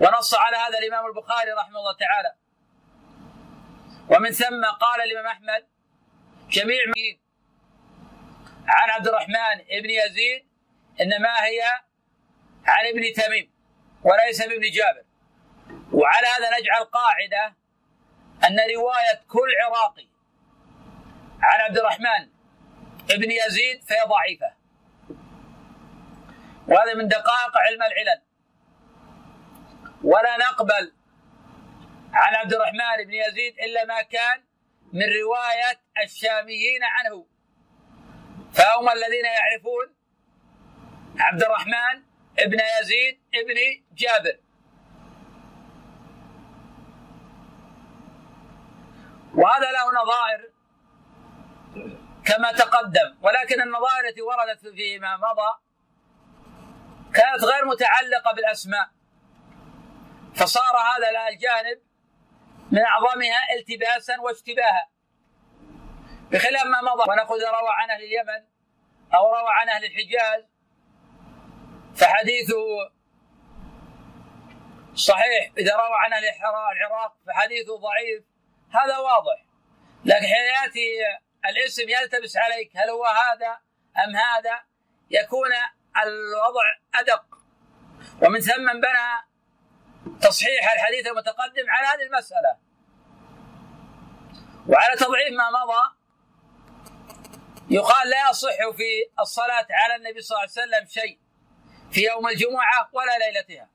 [0.00, 2.34] ونص على هذا الإمام البخاري رحمه الله تعالى.
[4.08, 5.66] ومن ثم قال الإمام أحمد
[6.50, 6.82] جميع
[8.68, 10.46] عن عبد الرحمن بن يزيد
[11.00, 11.62] إنما هي
[12.64, 13.52] عن ابن تميم
[14.04, 15.04] وليس بابن جابر.
[15.92, 17.56] وعلى هذا نجعل قاعدة
[18.44, 20.15] أن رواية كل عراقي
[21.42, 22.30] عن عبد الرحمن
[23.08, 24.52] بن يزيد فهي ضعيفة.
[26.68, 28.22] وهذا من دقائق علم العلل.
[30.02, 30.94] ولا نقبل
[32.12, 34.44] عن عبد الرحمن بن يزيد إلا ما كان
[34.92, 37.26] من رواية الشاميين عنه.
[38.52, 39.94] فهم الذين يعرفون
[41.18, 42.02] عبد الرحمن
[42.38, 44.38] ابن يزيد ابن جابر.
[49.34, 50.55] وهذا له نظائر
[52.26, 53.18] كما تقدم.
[53.22, 55.50] ولكن النظائر التي وردت فيما مضى
[57.14, 58.88] كانت غير متعلقة بالأسماء.
[60.34, 61.80] فصار هذا الجانب
[62.72, 64.90] من أعظمها التباسا واشتباها
[66.30, 68.46] بخلاف ما مضى ونقول روى عن أهل اليمن
[69.14, 70.44] أو روى عن أهل الحجاز
[71.94, 72.90] فحديثه
[74.94, 75.52] صحيح.
[75.58, 76.24] إذا روى عن أهل
[76.72, 78.24] العراق فحديثه ضعيف.
[78.70, 79.46] هذا واضح.
[80.04, 80.88] لكن حين يأتي
[81.48, 82.70] الاسم يلتبس عليك.
[82.76, 83.60] هل هو هذا
[84.04, 84.62] أم هذا؟
[85.10, 85.50] يكون
[86.02, 87.24] الوضع أدق.
[88.22, 89.26] ومن ثم بنى
[90.20, 92.56] تصحيح الحديث المتقدم على هذه المسألة.
[94.68, 95.96] وعلى تضعيف ما مضى
[97.70, 101.18] يقال لا يصح في الصلاة على النبي صلى الله عليه وسلم شيء
[101.90, 103.70] في يوم الجمعة ولا ليلتها.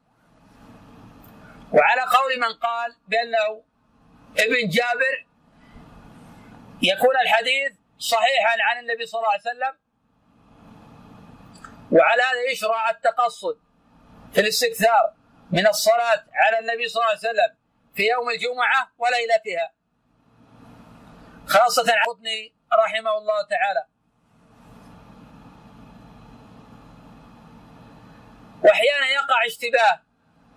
[1.71, 3.63] وعلى قول من قال بأنه
[4.39, 5.30] ابن جابر
[6.81, 9.77] يكون الحديث صحيحا عن النبي صلى الله عليه وسلم.
[11.91, 13.59] وعلى هذا يشرع التقصد
[14.33, 15.13] في الاستكثار
[15.51, 17.57] من الصلاة على النبي صلى الله عليه وسلم
[17.95, 19.71] في يوم الجمعة وليلتها.
[21.47, 23.85] خاصة عن رحمه الله تعالى.
[28.63, 30.01] واحيانا يقع اشتباه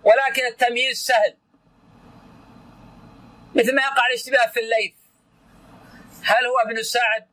[0.03, 1.37] ولكن التمييز سهل.
[3.55, 5.04] مثل ما يقع الاشتباه في الليث
[6.25, 7.27] هل هو ابن سعد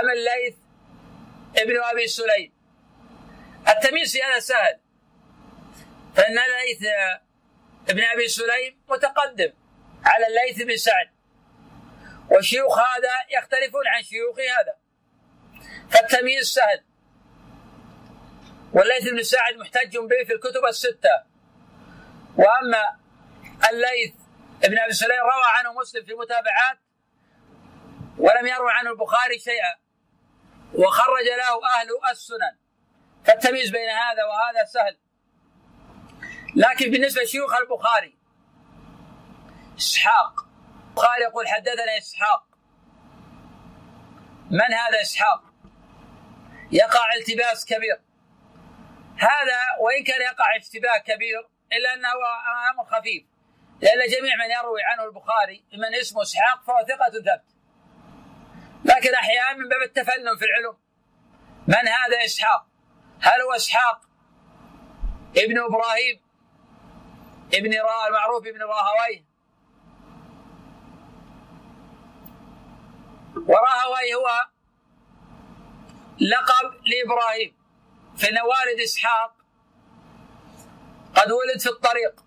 [0.00, 0.56] أم الليث
[1.56, 2.52] ابن أبي سليم؟
[3.68, 4.80] التمييز في هذا سهل.
[6.16, 6.82] فإن الليث
[7.88, 9.52] ابن أبي سليم متقدم
[10.04, 11.10] على الليث بن سعد
[12.30, 14.76] وشيوخ هذا يختلفون عن شيوخ هذا.
[15.90, 16.84] فالتمييز سهل.
[18.72, 21.22] والليث بن سعد محتج به في الكتب الستة.
[22.36, 22.98] وأما
[23.70, 24.14] الليث
[24.62, 26.85] بن أبي سليم روى عنه مسلم في متابعات
[28.18, 29.74] ولم يروي عنه البخاري شيئا
[30.74, 32.58] وخرج له أهل السنن.
[33.24, 34.98] فالتمييز بين هذا وهذا سهل.
[36.56, 38.18] لكن بالنسبة لشيوخ البخاري
[39.78, 40.46] إسحاق.
[40.88, 42.46] البخاري يقول حدثنا إسحاق.
[44.50, 45.44] من هذا إسحاق؟
[46.72, 48.00] يقع التباس كبير.
[49.16, 52.08] هذا وإن كان يقع اشتباه كبير إلا أنه
[52.70, 53.24] أمر خفيف.
[53.80, 57.55] لأن جميع من يروي عنه البخاري من اسمه إسحاق فهو ثقة ثبت.
[58.84, 60.78] لكن أحيانا من باب التفنن في العلوم.
[61.68, 62.66] من هذا إسحاق؟
[63.20, 64.00] هل هو إسحاق
[65.36, 66.20] ابن إبراهيم؟
[67.54, 69.24] ابن را المعروف ابن راهويه.
[73.36, 74.46] وراهويه هو
[76.20, 77.56] لقب لإبراهيم.
[78.16, 79.36] فإن والد إسحاق
[81.14, 82.24] قد ولد في الطريق.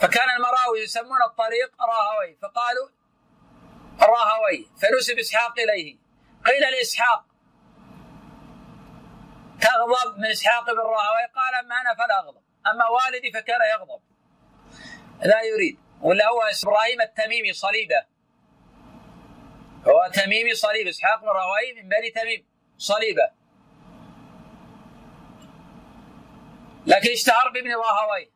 [0.00, 2.36] فكان المراوي يسمون الطريق راهوي.
[2.42, 2.88] فقالوا
[4.02, 5.98] راهوي فنسب إسحاق إليه.
[6.44, 7.24] قيل لإسحاق
[9.60, 12.42] تغضب من إسحاق بن راهوي قال أما أنا فلا أغضب.
[12.66, 14.02] أما والدي فكان يغضب.
[15.22, 15.78] لا يريد.
[16.00, 18.04] ولا هو إبراهيم التميمي صليبة.
[19.88, 22.46] هو تميمي صليب إسحاق بن راهوي من بني تميم
[22.78, 23.30] صليبة.
[26.86, 28.32] لكن اشتهر بابن راهوي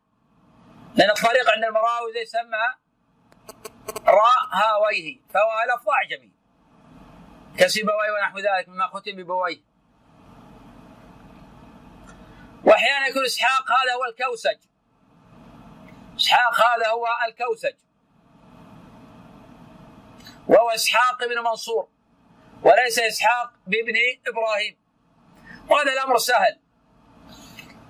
[0.95, 2.23] لأن الطريق عند المراوي زي
[4.11, 4.21] يسمى
[4.55, 6.33] راهويه فهو لفظ أعجمي
[7.59, 9.61] كسيبويه ونحو ذلك مما ختم ببويه
[12.65, 14.59] وأحيانا يكون إسحاق هذا هو الكوسج.
[16.17, 17.75] إسحاق هذا هو الكوسج.
[20.49, 21.89] وهو إسحاق بن منصور
[22.63, 23.95] وليس إسحاق بابن
[24.27, 24.77] إبراهيم.
[25.71, 26.61] وهذا الأمر سهل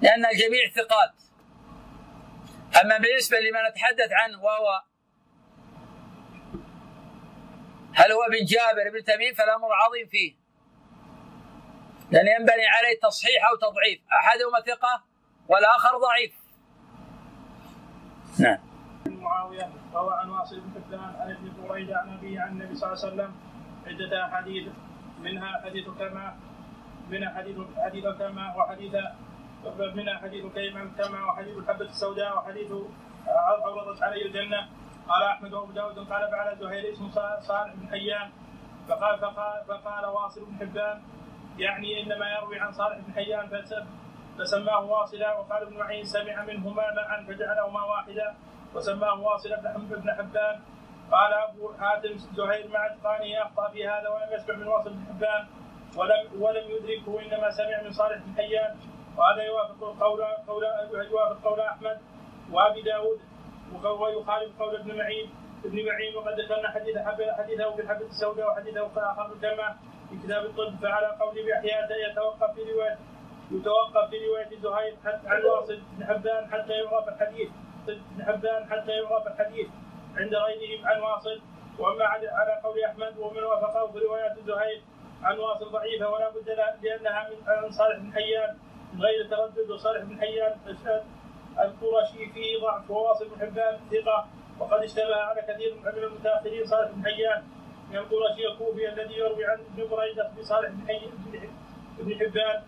[0.02, 1.14] لأن الجميع ثقات.
[2.83, 4.83] أما بالنسبة لما نتحدث عنه وهو
[7.94, 10.35] هل هو بن جابر بن تميم؟ فالأمر عظيم فيه.
[12.11, 14.00] لأن ينبني عليه تصحيح أو تضعيف.
[14.12, 15.03] أحدهما ثقة
[15.48, 16.35] والآخر ضعيف.
[18.38, 18.59] نعم.
[19.07, 23.14] معاوية روى عن واصل بن حبان عن ابن بريدة عن عن النبي صلى الله عليه
[23.14, 23.35] وسلم.
[23.87, 24.68] عدة أحاديث
[25.20, 26.37] منها حديث كما
[27.11, 28.94] منها حديث حديث كما وحديث
[29.94, 32.72] منها حديث كيما كما وحديث الحبة السوداء وحديث
[33.26, 34.68] عرضت علي الجنة.
[35.10, 38.30] قال أحمد وأبو داود قال فعل زهير اسمه صالح بن حيان.
[38.88, 41.02] فقال فقال, فقال واصل بن حبان
[41.58, 43.44] يعني إنما يروي عن صالح بن حيان
[44.38, 48.34] فسماه واصلا وقال ابن معين سمع منهما معا فجعلهما واحدا
[48.74, 50.60] وسماه واصلا بن حبان.
[51.12, 55.46] قال أبو حاتم زهير مع إتقانه أخطأ في هذا ولم يسمع من واصل بن حبان
[55.96, 58.76] ولم ولم يدركه إنما سمع من صالح بن حيان.
[59.16, 60.62] وهذا يوافق قول قول
[61.10, 61.98] يوافق قول أحمد
[62.52, 63.20] وأبي داود.
[64.00, 65.30] ويخالف قول ابن معين
[65.64, 66.98] ابن معين وقد ذكرنا حديث
[67.38, 69.74] حديثه في الحبة السوداء وحديثه في آخر الجمع
[70.11, 72.98] في كتاب الطب فعلى قول بأحياء يتوقف في رواية
[73.50, 77.48] يتوقف في رواية زهير عن واصل بن حبان حتى يعرف الحديث
[77.87, 79.68] بن حبان حتى يعرف الحديث
[80.16, 81.40] عند غيرهم عن واصل.
[81.78, 84.83] وأما على قول أحمد ومن وافقه في روايات زهير
[85.22, 86.48] عن واصل ضعيفة ولا بد
[86.83, 87.28] لأنها
[87.62, 88.56] من صالح بن حيان
[88.92, 90.56] من غير تردد وصالح بن حيان
[91.58, 94.26] القرشي فيه ضعف وواصل بن حبان ثقة
[94.60, 97.42] وقد اشتبه على كثير من المتاخرين صالح بن حيان
[97.90, 101.00] من القرشي الكوفي الذي يروي عن ابن بريده بصالح بن حي
[101.98, 102.62] بن حبان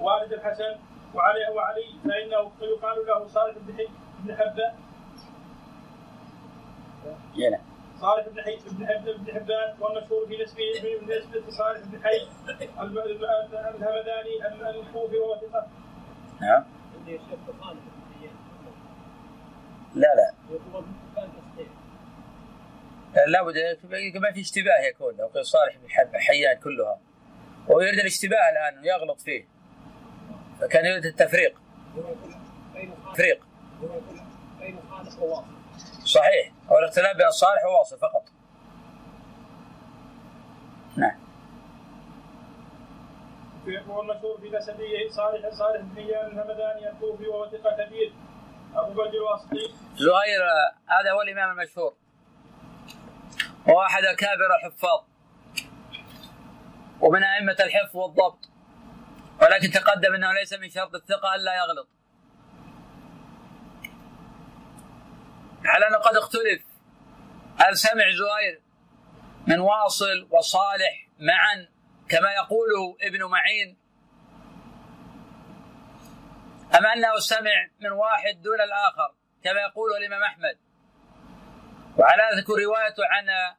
[0.00, 0.76] والد الحسن
[1.14, 3.76] وعلي وعلي فإنه يقال له صالح بن
[4.24, 4.72] بن حبان.
[8.00, 10.62] صالح بن حي بن بن حبان والمشهور في نسبه
[11.00, 12.26] بنسبة صالح بن حي
[12.80, 14.46] الهمداني
[14.80, 15.66] الكوفي وهو ثقة.
[16.40, 16.64] نعم.
[19.94, 20.32] لا لا.
[23.26, 23.56] لابد
[24.16, 27.00] ما في اشتباه يكون لو قيل صالح بن حيان كلها.
[27.70, 29.48] هو يريد الاشتباه الآن يغلط فيه.
[30.60, 31.60] فكان يريد التفريق.
[33.14, 33.44] تفريق.
[36.04, 36.52] صحيح.
[36.68, 38.24] هو الاختلاف بين الصالح وواصل فقط
[40.96, 41.18] نعم
[43.68, 48.12] والمشهور في نسبيه صالح صالح بن حيان الهمداني الكوفي وهو ثقة كبير.
[48.74, 49.74] أبو بكر الواسطي.
[49.96, 50.42] زهير
[50.86, 51.94] هذا هو الإمام المشهور.
[53.66, 55.00] وأحد أكابر الحفاظ
[57.00, 58.48] ومن أئمة الحفظ والضبط.
[59.42, 61.88] ولكن تقدم أنه ليس من شرط الثقة ألا يغلط.
[65.64, 66.62] على أنه قد اختلف.
[67.58, 68.62] هل سمع زهير
[69.46, 71.77] من واصل وصالح معا؟
[72.08, 73.76] كما يقوله ابن معين.
[76.78, 80.58] أم أنه سمع من واحد دون الآخر كما يقوله الإمام أحمد.
[81.96, 83.54] وعلى أذكر روايته عن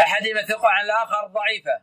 [0.00, 1.80] أحدهما ثقة عن الآخر ضعيفة.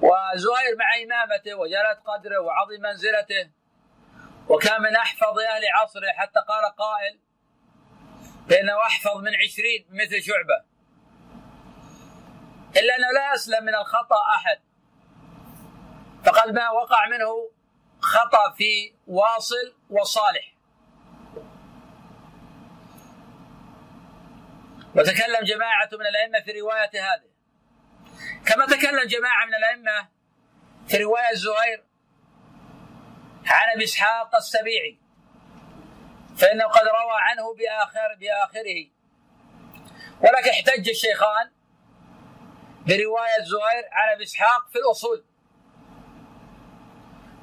[0.00, 3.50] وزهير مع إمامته وجلالة قدره وعظيم منزلته.
[4.48, 7.20] وكان من أحفظ أهل عصره حتى قال قائل
[8.50, 10.64] بأنه أحفظ من عشرين مثل شعبة.
[12.76, 14.60] إلا أنه لا أسلم من الخطأ أحد.
[16.24, 17.50] فقد ما وقع منه
[18.00, 20.54] خطأ في واصل وصالح.
[24.94, 27.30] وتكلم جماعة من الأئمة في رواية هذه.
[28.46, 30.08] كما تكلم جماعة من الأئمة
[30.88, 31.84] في رواية زهير
[33.46, 35.09] عن أبي إسحاق السبيعي.
[36.36, 38.90] فإنه قد روى عنه بآخر بآخره.
[40.20, 41.50] ولكن احتج الشيخان
[42.86, 45.24] برواية زهير عن أبي إسحاق في الأصول.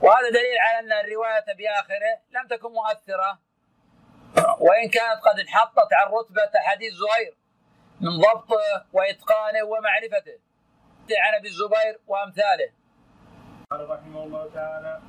[0.02, 3.40] وهذا دليل على أن الرواية بآخره لم تكن مؤثرة.
[4.60, 7.38] وإن كانت قد انحطت عن رتبة حديث زهير
[8.02, 10.40] من ضبطه وإتقانه ومعرفته.
[11.12, 12.72] عن أبي الزبير وأمثاله.
[13.72, 15.02] قال رحمه الله تعالى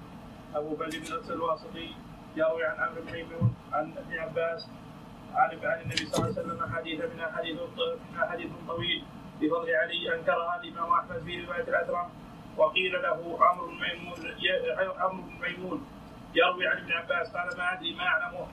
[0.54, 1.94] أبو بكر بن الواسطي
[2.36, 4.68] يروي عن عمرو بن عن ابن عباس
[5.34, 7.56] عن عن النبي صلى الله عليه وسلم حديث من حديث
[8.12, 9.04] من حديث طويل
[9.40, 12.10] بفضل علي انكرها الإمام أحمد في رواية الاكرم
[12.56, 14.18] وقيل له عمرو بن ميمون
[14.98, 15.86] عمرو بن ميمون
[16.34, 18.46] يروي عن ابن عباس قال ما أدري ما أعلمه.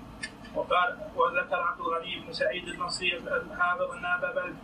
[0.56, 4.56] وقال وذكر عبد الغني بن سعيد المصري الحافظ النابا بل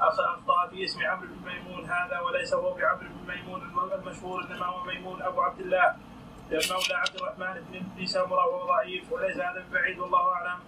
[0.00, 3.62] أخطأ في اسم عمرو بن ميمون هذا وليس هو بعمرو بن ميمون
[3.92, 5.96] المشهور إنما هو ميمون أبو عبد الله.
[6.50, 10.58] مولى عبد الرحمن بن سمره وهو ضعيف وليس هذا ببعيد والله أعلم.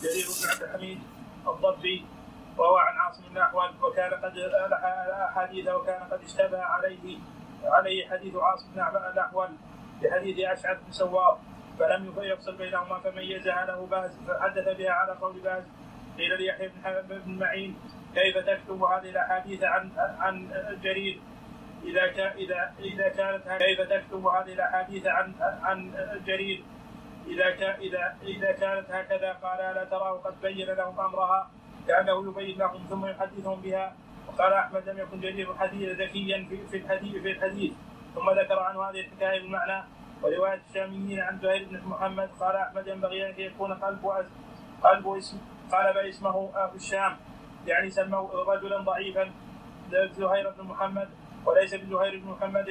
[0.00, 0.98] جرير بن عبد الحميد
[1.48, 2.06] الضبي
[2.58, 4.38] وهو عن عاصم الاحول وكان قد
[5.30, 7.18] أحاديث وكان قد اشتبه عليه
[7.64, 8.80] عليه حديث عاصم
[9.12, 9.48] الاحول
[10.02, 11.38] بحديث أشعث بن سوار
[11.78, 15.62] فلم يفصل بينهما فميزها له بهز فحدث بها على قول بهز
[16.18, 16.70] قيل ليحيى
[17.08, 17.78] بن معين
[18.14, 20.50] كيف تكتب هذه الأحاديث عن عن
[20.82, 21.20] جرير؟
[21.84, 25.92] إذا كان اذا إذا كانت كيف تكتب هذه الأحاديث عن عن
[26.26, 26.62] جرير؟
[27.26, 31.50] إذا كان اذا إذا كانت هكذا قال الا تراه قد بين لهم أمرها
[31.88, 33.96] كأنه يبين لهم ثم يحدثهم بها.
[34.28, 37.72] وقال أحمد لم يكن جرير الحديث ذكيا في الحديث في الحديث.
[38.14, 39.84] ثم ذكر عنه هذه الحكاية بالمعنى
[40.22, 42.30] ورواية الشاميين عن زهير بن محمد.
[42.40, 44.06] قال أحمد ينبغي أن يكون قلب
[44.82, 45.38] قلب اسم
[45.72, 47.16] قلب اسمه أهل الشام.
[47.66, 49.30] يعني سموا رجلا ضعيفا.
[49.90, 51.08] زهير بن محمد
[51.46, 52.68] وليس بزهير بن محمد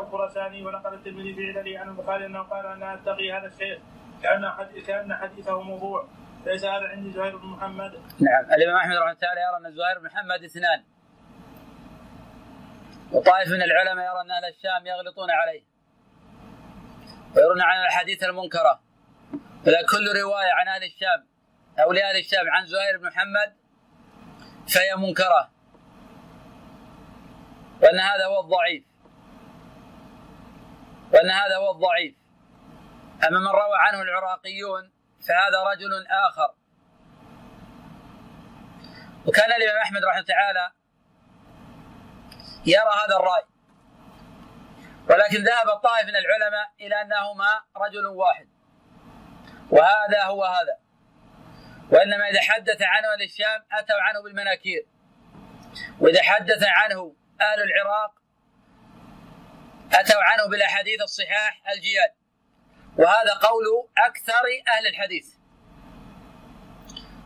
[0.00, 3.78] الخراساني ونقل الترمذي في علله عن البخاري أنه قال أنا أتقي هذا الشيخ
[4.22, 4.52] كأن
[4.86, 6.08] كأن حديثه موضوع.
[6.46, 7.92] ليس هذا عندي زهير بن محمد.
[8.20, 8.44] نعم.
[8.52, 10.84] الإمام أحمد رحمه الله تعالى يرى أن زهير بن محمد اثنان.
[13.12, 15.62] وطائف من العلماء يرى أن أهل الشام يغلطون عليه.
[17.36, 18.80] ويرون عن الأحاديث المنكرة.
[19.64, 21.26] فلا كل رواية عن أهل الشام
[21.78, 23.56] أو لأهل الشام عن زهير بن محمد
[24.74, 25.59] فهي منكرة.
[27.82, 28.84] وأن هذا هو الضعيف.
[31.12, 32.14] وأن هذا هو الضعيف.
[33.28, 34.92] أما من روى عنه العراقيون
[35.28, 36.54] فهذا رجل آخر.
[39.26, 40.72] وكان الإمام أحمد رحمه تعالى
[42.66, 43.44] يرى هذا الرأي.
[45.10, 48.48] ولكن ذهب طائف من العلماء إلى أنهما رجل واحد.
[49.70, 50.78] وهذا هو هذا.
[51.92, 54.86] وإنما إذا حدث عنه الشام أتوا عنه بالمناكير.
[56.00, 58.20] وإذا حدث عنه أهل العراق
[59.92, 62.12] أتوا عنه بالأحاديث الصحاح الجياد.
[62.98, 65.34] وهذا قول أكثر أهل الحديث.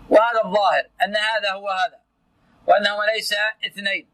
[0.09, 2.01] وهذا الظاهر أن هذا هو هذا
[2.67, 3.35] وأنهما ليس
[3.67, 4.11] اثنين.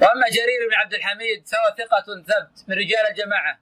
[0.00, 3.58] وأما جرير بن عبد الحميد فهو ثقة ثبت من رجال الجماعة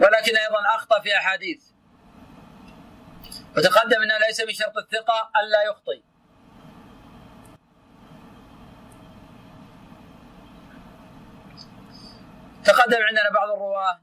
[0.00, 1.64] ولكن أيضا أخطأ في أحاديث.
[3.56, 6.02] وتقدم أنه ليس من شرط الثقة ألا يخطئ.
[12.66, 14.00] تقدم عندنا بعض الرواة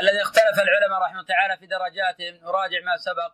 [0.00, 3.32] الذي اختلف العلماء رحمه الله تعالى في درجاتهم نراجع ما سبق.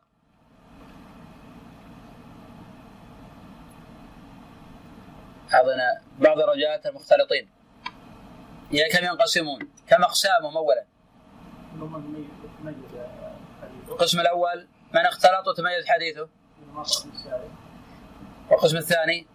[5.54, 7.50] أعطينا بعض درجات المختلطين.
[8.70, 10.84] إلى كم ينقسمون؟ كم أقسامهم أولا؟
[13.88, 16.28] القسم الأول من اختلط وتميز حديثه؟
[18.50, 19.26] والقسم الثاني؟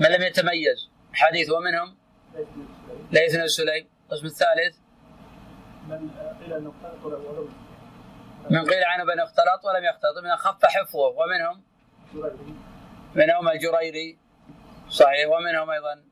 [0.00, 0.90] من لم يتميز.
[1.12, 1.96] حديثه ومنهم؟
[3.12, 3.88] ليث بن سليم.
[4.04, 4.76] القسم الثالث.
[8.50, 10.24] من قيل عنه بأنه اختلط ولم يختلط.
[10.24, 10.98] من خف حفظه.
[10.98, 11.62] ومنهم
[13.14, 14.18] منهم الجريري.
[14.88, 15.28] صحيح.
[15.28, 16.02] ومنهم أيضا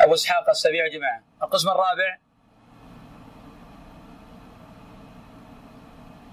[0.00, 2.18] أبو إسحاق السبيع جماعة القسم الرابع.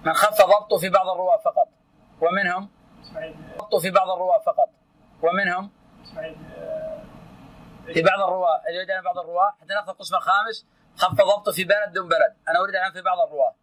[0.06, 1.68] من خف ضبطه في بعض الرواة فقط.
[2.22, 2.70] ومنهم
[3.58, 4.70] ضبطه في بعض الرواة فقط.
[5.22, 5.72] ومنهم
[7.94, 8.62] في بعض الرواة.
[8.70, 10.66] يريد بعض الرواة حتى نأخذ القسم الخامس
[10.98, 12.36] خف ضبطه في بلد دون بلد.
[12.50, 13.56] أنا أريد الان في بعض الرواة.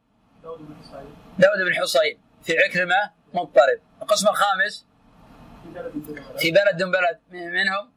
[1.39, 2.21] داود بن حصين.
[2.43, 3.81] في عكرمة مضطرب.
[4.03, 4.87] القسم الخامس
[6.39, 7.21] في بلد دون بلد.
[7.31, 7.93] منهم؟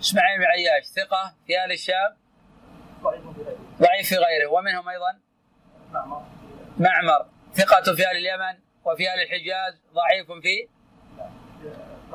[0.00, 0.84] إسماعيل بن عياش.
[0.84, 2.16] ثقة في أهل الشام؟
[3.80, 4.46] ضعيف في غيره.
[4.50, 5.18] ومنهم أيضا؟
[6.78, 7.26] معمر.
[7.52, 9.82] ثقة في أهل اليمن وفي أهل الحجاز.
[9.92, 10.68] ضعيف في؟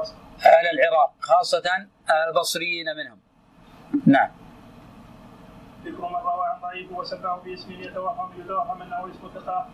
[0.02, 1.88] أهل العراق خاصة
[2.28, 3.20] البصريين منهم.
[4.06, 4.32] نعم.
[5.86, 9.70] ذكر من روى عن ضعيف وسماه باسم يتوهم يتوهم أنه اسم ثقة.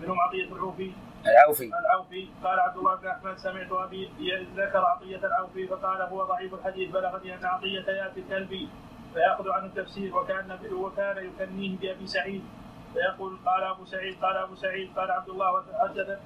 [0.00, 0.92] منهم عطية العوفي.
[1.26, 1.70] العوفي.
[1.80, 2.28] العوفي.
[2.44, 4.10] قال عبد الله بن أحمد سمعت أبي
[4.56, 8.68] ذكر عطية العوفي فقال هو ضعيف الحديث بلغني أن عطية يأتي الكلبي
[9.14, 12.44] فيأخذ عنه التفسير وكان وكان يكنيه بأبي سعيد.
[12.92, 16.18] فيقول قال أبو سعيد قال أبو سعيد قال عبد الله وحدث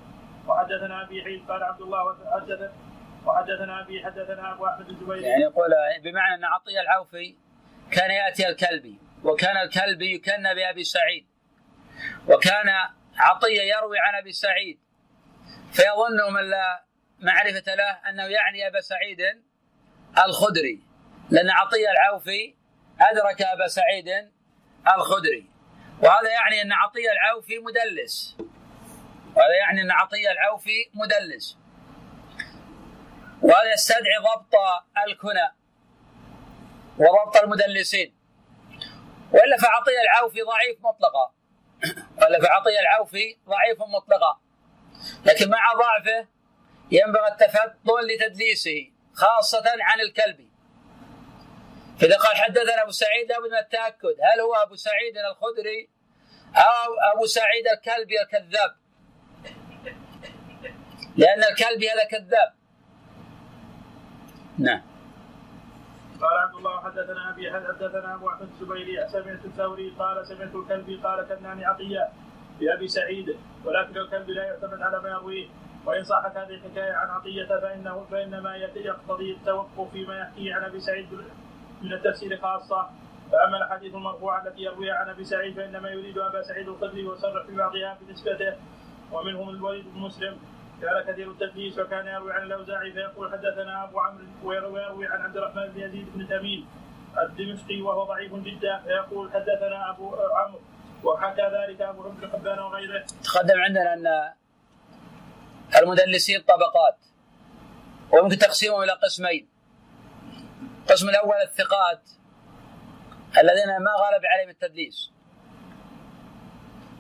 [0.47, 2.70] وحدثنا أبي عيد قال عبد الله وحدث
[3.27, 5.70] وحدثنا أبي حدثنا أبو أحمد الزبيري يعني يقول
[6.05, 7.37] بمعنى أن عطية العوفي
[7.91, 11.27] كان يأتي الكلبي وكان الكلبي يكنى بأبي سعيد.
[12.29, 12.68] وكان
[13.16, 14.79] عطية يروي عن أبي سعيد
[15.72, 16.85] فيظن من لا
[17.18, 19.20] معرفة له أنه يعني أبا سعيد
[20.24, 20.83] الخدري
[21.31, 22.55] لأن عطية العوفي
[23.01, 24.09] أدرك أبا سعيد
[24.97, 25.51] الخدري.
[26.03, 28.37] وهذا يعني أن عطية العوفي مدلس.
[29.37, 31.59] وهذا يعني أن عطية العوفي مدلس.
[33.43, 34.55] وهذا يستدعي ضبط
[35.07, 35.55] الكنى
[36.99, 38.14] وضبط المدلسين.
[39.32, 41.34] وإلا فعطيه العوفي ضعيف مطلقا.
[42.18, 44.41] وإلا فعطيه العوفي ضعيف مطلقا.
[45.26, 46.28] لكن مع ضعفه
[46.91, 50.51] ينبغي التفضل لتدليسه خاصة عن الكلبي
[52.01, 54.16] فإذا قال حدثنا أبو سعيد لابد من التأكد.
[54.32, 55.91] هل هو أبو سعيد الخدري
[56.57, 58.76] أو أبو سعيد الكلبي الكذاب؟
[61.16, 62.55] لأن الكلبي هذا كذاب.
[64.59, 64.81] نعم.
[66.21, 71.29] قال عبد الله حدثنا أبي حدثنا أبو احمد الزبيري سمعت الثوري قال سمعت الكلبي قال
[71.29, 72.09] كناني عطيه
[72.61, 75.47] بأبي سعيد ولكن الكلب لا يعتمد على ما يرويه.
[75.87, 81.07] وإن صحت هذه الحكاية عن عطية فإنه فإنما يقتضي التوقف فيما يحكيه عن أبي سعيد
[81.83, 82.91] من التفسير خاصة.
[83.33, 87.57] فأما الأحاديث المرفوعة التي يرويها عن أبي سعيد فإنما يريد أبا سعيد الخدري ويصرح في
[87.57, 88.55] بعضها بنسبته
[89.13, 90.39] ومنهم الوليد بن مسلم.
[90.83, 95.68] كان كثير التدليس وكان يروي عن الأوزاعي فيقول حدثنا أبو عمرو ويروي عن عبد الرحمن
[95.68, 96.68] بن يزيد بن تميم
[97.18, 100.61] الدمشقي وهو ضعيف جدا فيقول حدثنا أبو عمرو
[101.05, 103.05] وحكى ذلك أبو بن حبان وغيره.
[103.24, 104.33] تقدم عندنا أن
[105.83, 106.99] المدلسين طبقات
[108.12, 109.49] ويمكن تقسيمهم إلى قسمين.
[110.83, 112.11] القسم الأول الثقات
[113.39, 115.11] الذين ما غالب عليهم التدليس.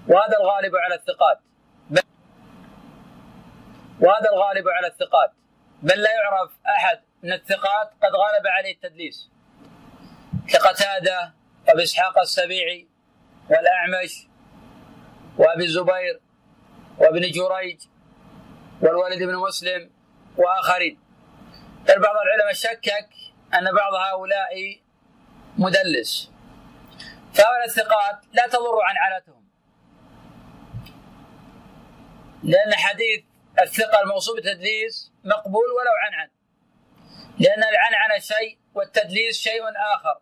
[0.08, 1.45] وهذا الغالب على الثقات.
[4.00, 5.32] وهذا الغالب على الثقات.
[5.82, 9.30] بل لا يعرف أحد من الثقات قد غالب عليه التدليس.
[10.48, 11.34] كقتاده
[11.68, 12.88] وابي إسحاق السبيعي
[13.50, 14.28] والأعمش
[15.38, 16.20] وأبي الزبير
[16.98, 17.80] وابن جريج
[18.82, 19.90] والوليد بن مسلم
[20.36, 20.98] وآخرين.
[21.88, 23.08] بل بعض العلماء شكك
[23.54, 24.80] أن بعض هؤلاء
[25.58, 26.30] مدلس.
[27.34, 29.46] فهؤلاء الثقات لا تضر عن عناتهم
[32.42, 33.24] لأن حديث
[33.62, 36.28] الثقة الموصوف بالتدليس مقبول ولو عن عن
[37.38, 39.62] لأن العنعنة شيء والتدليس شيء
[39.94, 40.20] آخر.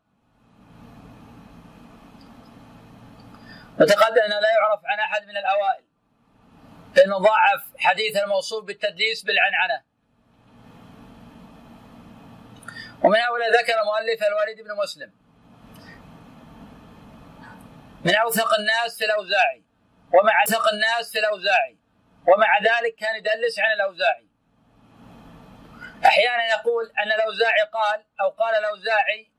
[3.80, 5.85] وتقدم أنه لا يعرف عن أحد من الأوائل
[6.97, 9.82] فإنه ضعف حديث الموصوف بالتدليس بالعنعنة.
[13.05, 15.12] ومن هؤلاء ذكر مؤلف الوليد بن مسلم.
[18.05, 19.64] من أوثق الناس في الأوزاعي.
[20.12, 21.84] ومع أوثق الناس في الأوزاعي.
[22.28, 24.28] ومع ذلك كان يدلس عن الأوزاعي.
[26.06, 29.32] أحيانا يقول أن الأوزاعي قال أو قال الأوزاعي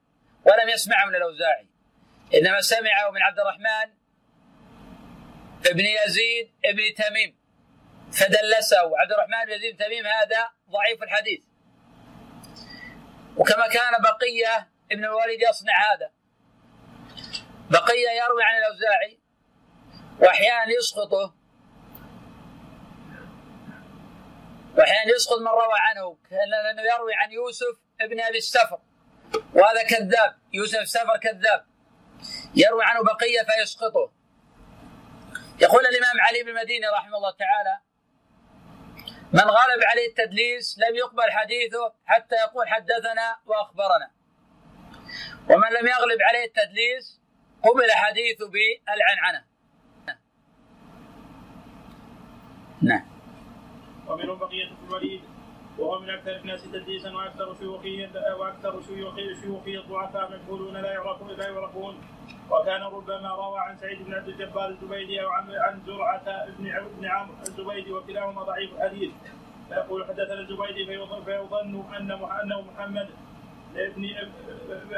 [0.45, 1.67] ولم يسمع من الأوزاعي.
[2.33, 3.93] إنما سمعه من عبد الرحمن
[5.67, 7.39] ابن يزيد ابن تميم.
[8.11, 8.99] فدلسه.
[8.99, 11.43] عبد الرحمن بن يزيد بن تميم هذا ضعيف الحديث.
[13.38, 16.11] وكما كان بقية ابن الوليد يصنع هذا.
[17.69, 19.19] بقية يروي عن الأوزاعي.
[20.19, 21.36] وأحيانا يسقطه.
[24.78, 28.80] وأحيانا يسقط من روى عنه لأنه يروي عن يوسف ابن أبي السفر.
[29.53, 31.65] وهذا كذاب يوسف السفر كذاب.
[32.55, 34.11] يروي عنه بقية فيسقطه.
[35.61, 37.80] يقول الإمام علي بن المديني رحمه الله تعالى
[39.34, 44.11] من غلب عليه التدليس لم يقبل حديثه حتى يقول حدثنا وأخبرنا.
[45.49, 47.21] ومن لم يغلب عليه التدليس
[47.63, 49.45] قبل حديثه بألعنعنة.
[52.82, 53.14] نعم.
[54.08, 55.22] ومنهم بقية الوليد
[55.78, 58.82] وهو من أكثر الناس تدليسا وأكثر شيوخيه وأكثر
[59.41, 61.95] شيوخية الضعفاء مجهولون لا يعرفون لا يعرفون.
[62.51, 67.34] وكان ربما روى عن سعيد بن عبد الجبار الزبيدي أو عن زرعة بن بن عمرو
[67.47, 69.12] الزبيدي وكلاهما ضعيف الحديث.
[69.70, 73.10] فيقول حدثنا الزبيدي فيظن أن انه محمد
[73.76, 74.06] ابن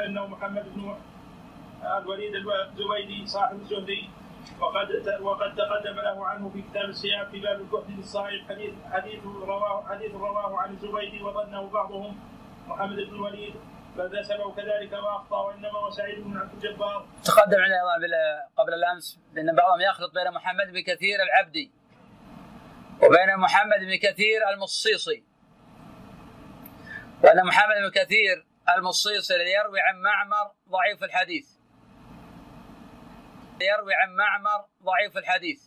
[0.06, 0.94] انه محمد بن
[1.98, 4.10] الوليد الزبيدي صاحب الزهري
[4.60, 4.88] وقد
[5.20, 10.12] وقد تقدم له عنه في كتاب الصيام في باب الجهد للصائم حديث حديث رواه حديث
[10.14, 12.20] رواه عن الزبيدي وظنه بعضهم
[12.68, 13.54] محمد بن الوليد
[13.96, 17.06] فدسمه كذلك وأخطأ وإنما هو سعيد بن عبد الجبار.
[17.24, 17.82] تقدم عندنا
[18.56, 21.72] قبل الأمس بأن بعضهم يخلط بين محمد بن كثير العبدي
[23.02, 25.24] وبين محمد بن كثير المصيصي
[27.24, 28.46] وأن محمد بن كثير
[28.76, 31.57] المصيصي الذي يروي عن معمر ضعيف الحديث
[33.62, 35.62] يروي عن معمر ضعيف الحديث.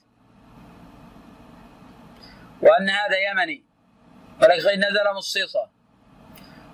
[2.61, 3.63] وأن هذا يمني
[4.41, 5.69] ولكن نزل مصيصة.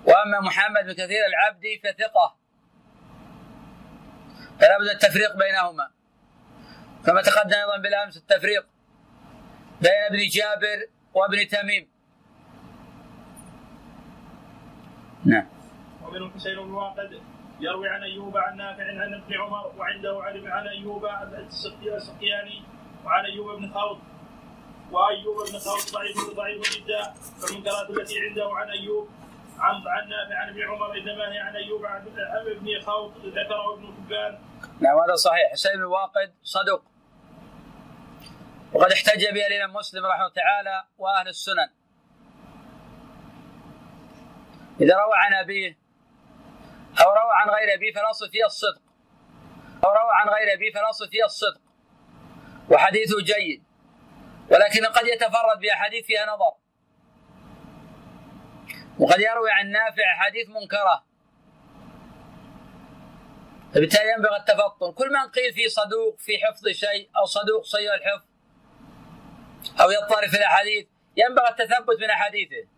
[0.04, 2.36] وأما محمد بن كثير العبدي فثقة.
[4.60, 5.90] فلا بد التفريق بينهما.
[7.06, 8.66] كما تقدم أيضا بالأمس التفريق
[9.80, 11.88] بين ابن جابر وابن تميم.
[15.24, 15.48] نعم.
[16.02, 17.37] ومنهم حسين بن واقد.
[17.60, 21.06] يروي عن أيوب عن نافع عن ابن عمر وعنده عن أيوب
[21.96, 22.62] السقياني
[23.04, 23.98] وعن أيوب بن خوض
[24.90, 29.08] وأيوب بن خوض ضعيف ضعيف جدا فالمنكرات التي عنده عن أيوب
[29.58, 32.06] عن عن نافع عن ابن عمر إنما هي عن أيوب عن
[32.46, 34.38] ابن خوض ذكره ابن حبان.
[34.80, 36.82] نعم هذا صحيح حسين بن واقد صدوق
[38.72, 41.68] وقد احتج به الإمام مسلم رحمه الله تعالى وأهل السنن.
[44.80, 45.87] إذا روى عن أبيه
[47.00, 48.82] أو روى عن غير أبي فالأصل فيه الصدق.
[49.84, 51.60] أو روى عن غير أبي فالأصل فيه الصدق.
[52.70, 53.64] وحديثه جيد.
[54.50, 56.52] ولكن قد يتفرد بأحاديث فيها نظر.
[58.98, 61.04] وقد يروي عن نافع أحاديث منكرة.
[63.74, 64.92] فبالتالي ينبغي التفطن.
[64.92, 68.26] كل من قيل فيه صدوق في حفظ شيء أو صدوق سيء الحفظ
[69.80, 70.86] أو يضطرب في الأحاديث
[71.16, 72.68] ينبغي التثبت من أحاديثه.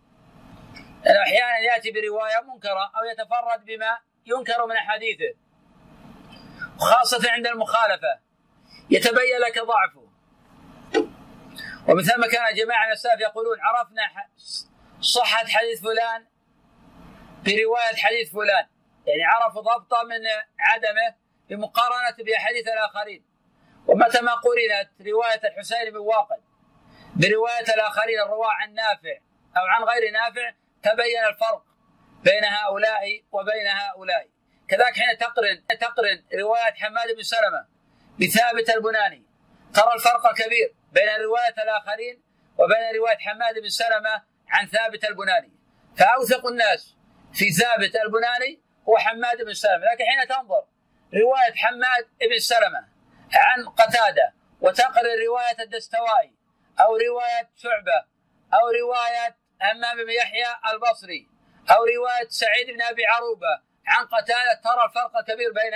[1.04, 5.34] لأنه أحيانا يأتي برواية منكرة أو يتفرد بما ينكر من أحاديثه
[6.76, 8.20] وخاصة عند المخالفة
[8.90, 10.10] يتبين لك ضعفه.
[11.88, 14.02] ومن ثم كان جماعة من السلف يقولون عرفنا
[15.00, 16.26] صحة حديث فلان
[17.44, 18.66] برواية حديث فلان.
[19.06, 20.26] يعني عرفوا ضبطه من
[20.58, 21.14] عدمه
[21.48, 23.24] بمقارنة بأحاديث الآخرين.
[23.86, 26.42] ومتى ما قرنت رواية الحسين بن واقد
[27.16, 29.18] برواية الآخرين الرواة عن نافع
[29.56, 30.52] أو عن غير نافع
[30.82, 31.69] تبين الفرق.
[32.24, 34.28] بين هؤلاء وبين هؤلاء.
[34.68, 37.66] كذلك حين تقرن تقرن رواية حماد بن سلمة
[38.20, 39.26] بثابت البناني.
[39.74, 42.22] ترى الفرق الكبير بين رواية الآخرين
[42.58, 45.52] وبين رواية حماد بن سلمة عن ثابت البناني.
[45.98, 46.96] فأوثق الناس
[47.32, 49.84] في ثابت البناني هو حماد بن سلمة.
[49.92, 50.64] لكن حين تنظر
[51.14, 52.88] رواية حماد بن سلمة
[53.34, 56.34] عن قتادة وتقرن رواية الدستوائي
[56.80, 58.04] أو رواية شعبة
[58.54, 61.28] أو رواية همام بن يحيى البصري
[61.70, 65.74] أو رواية سعيد بن أبي عروبة عن قتادة ترى الفرق الكبير بين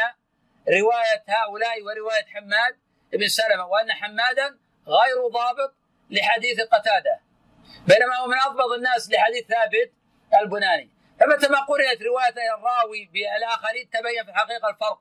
[0.81, 2.79] رواية هؤلاء ورواية حماد
[3.13, 5.75] بن سلمة وأن حمادا غير ضابط
[6.11, 7.21] لحديث قتادة
[7.89, 9.93] بينما هو من أضبط الناس لحديث ثابت
[10.41, 10.91] البناني.
[11.21, 15.01] فمتى ما قرنت رواية الراوي بالآخرين تبين في الحقيقة الفرق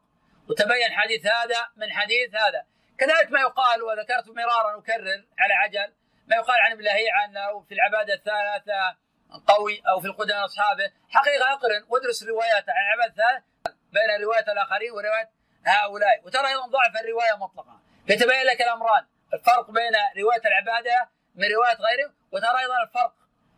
[0.50, 2.66] وتبين حديث هذا من حديث هذا.
[2.98, 5.94] كذلك ما يقال وذكرت مرارا أكرر على عجل
[6.28, 9.03] ما يقال عن ابن لهيعه انه في العبادة الثلاثه
[9.48, 10.92] قوي أو في القدماء أصحابه.
[11.10, 13.44] حقيقة أقرن وادرس روايات العباده الثلاثه
[13.92, 15.30] بين روايه الآخرين وروايه
[15.66, 16.22] هؤلاء.
[16.26, 17.80] وترى أيضا ضعف الرواية مطلقا.
[18.08, 19.06] فيتبين لك الأمران.
[19.34, 23.14] الفرق بين رواية العبادة من رواية غيرهم وترى أيضا الفرق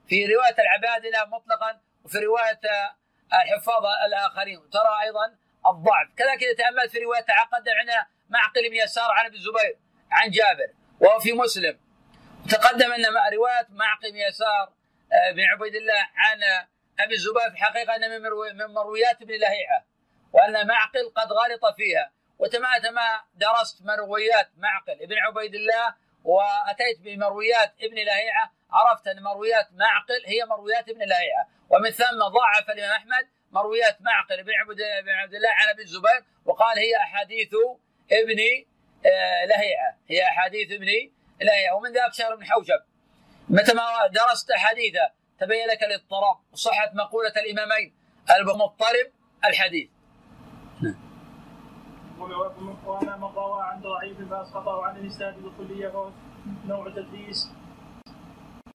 [0.08, 2.62] في رواية العبادة مطلقا وفي رواية
[3.34, 4.58] الحفاظ الآخرين.
[4.58, 5.26] وترى أيضا
[5.68, 6.08] الضعف.
[6.18, 9.78] كذلك إذا تأملت في رواية تعقد عندنا معقل بن يسار عن ابن الزبير
[10.12, 11.80] عن جابر وهو في مسلم.
[12.50, 14.74] تقدم أن رواية معقل بن يسار
[15.36, 16.66] بن عبيد الله عن
[17.00, 19.86] أبي الزبير في الحقيقة انه من مرويات ابن لهيعة
[20.34, 22.12] وأن معقل قد غلط فيها.
[22.40, 28.52] وتمات ما درست مرويات معقل ابن عبيد الله وأتيت بمرويات ابن لهيعة.
[28.72, 31.48] عرفت أن مرويات معقل هي مرويات ابن لهيعة.
[31.70, 34.52] ومن ثم ضعف الإمام أحمد مرويات معقل بن
[35.22, 37.50] عبد الله عن أبي الزبير وقال هي أحاديث
[38.12, 38.40] ابن
[39.06, 39.98] آه، لهيعة.
[40.10, 40.88] هي أحاديث ابن
[41.42, 41.76] لهيعة.
[41.76, 42.95] ومن ذاك شهر بن حوشب.
[43.50, 46.38] متى ما درست احاديثه تبين لك الاضطراب.
[46.52, 47.94] وصحه مقولة الإمامين.
[48.40, 49.08] المضطرب
[49.46, 49.90] الحديث.
[52.86, 54.98] واما من روى عن ضعيف فاسقطه عن
[55.42, 56.10] بالكليه فهو
[56.66, 57.52] نوع تدليس.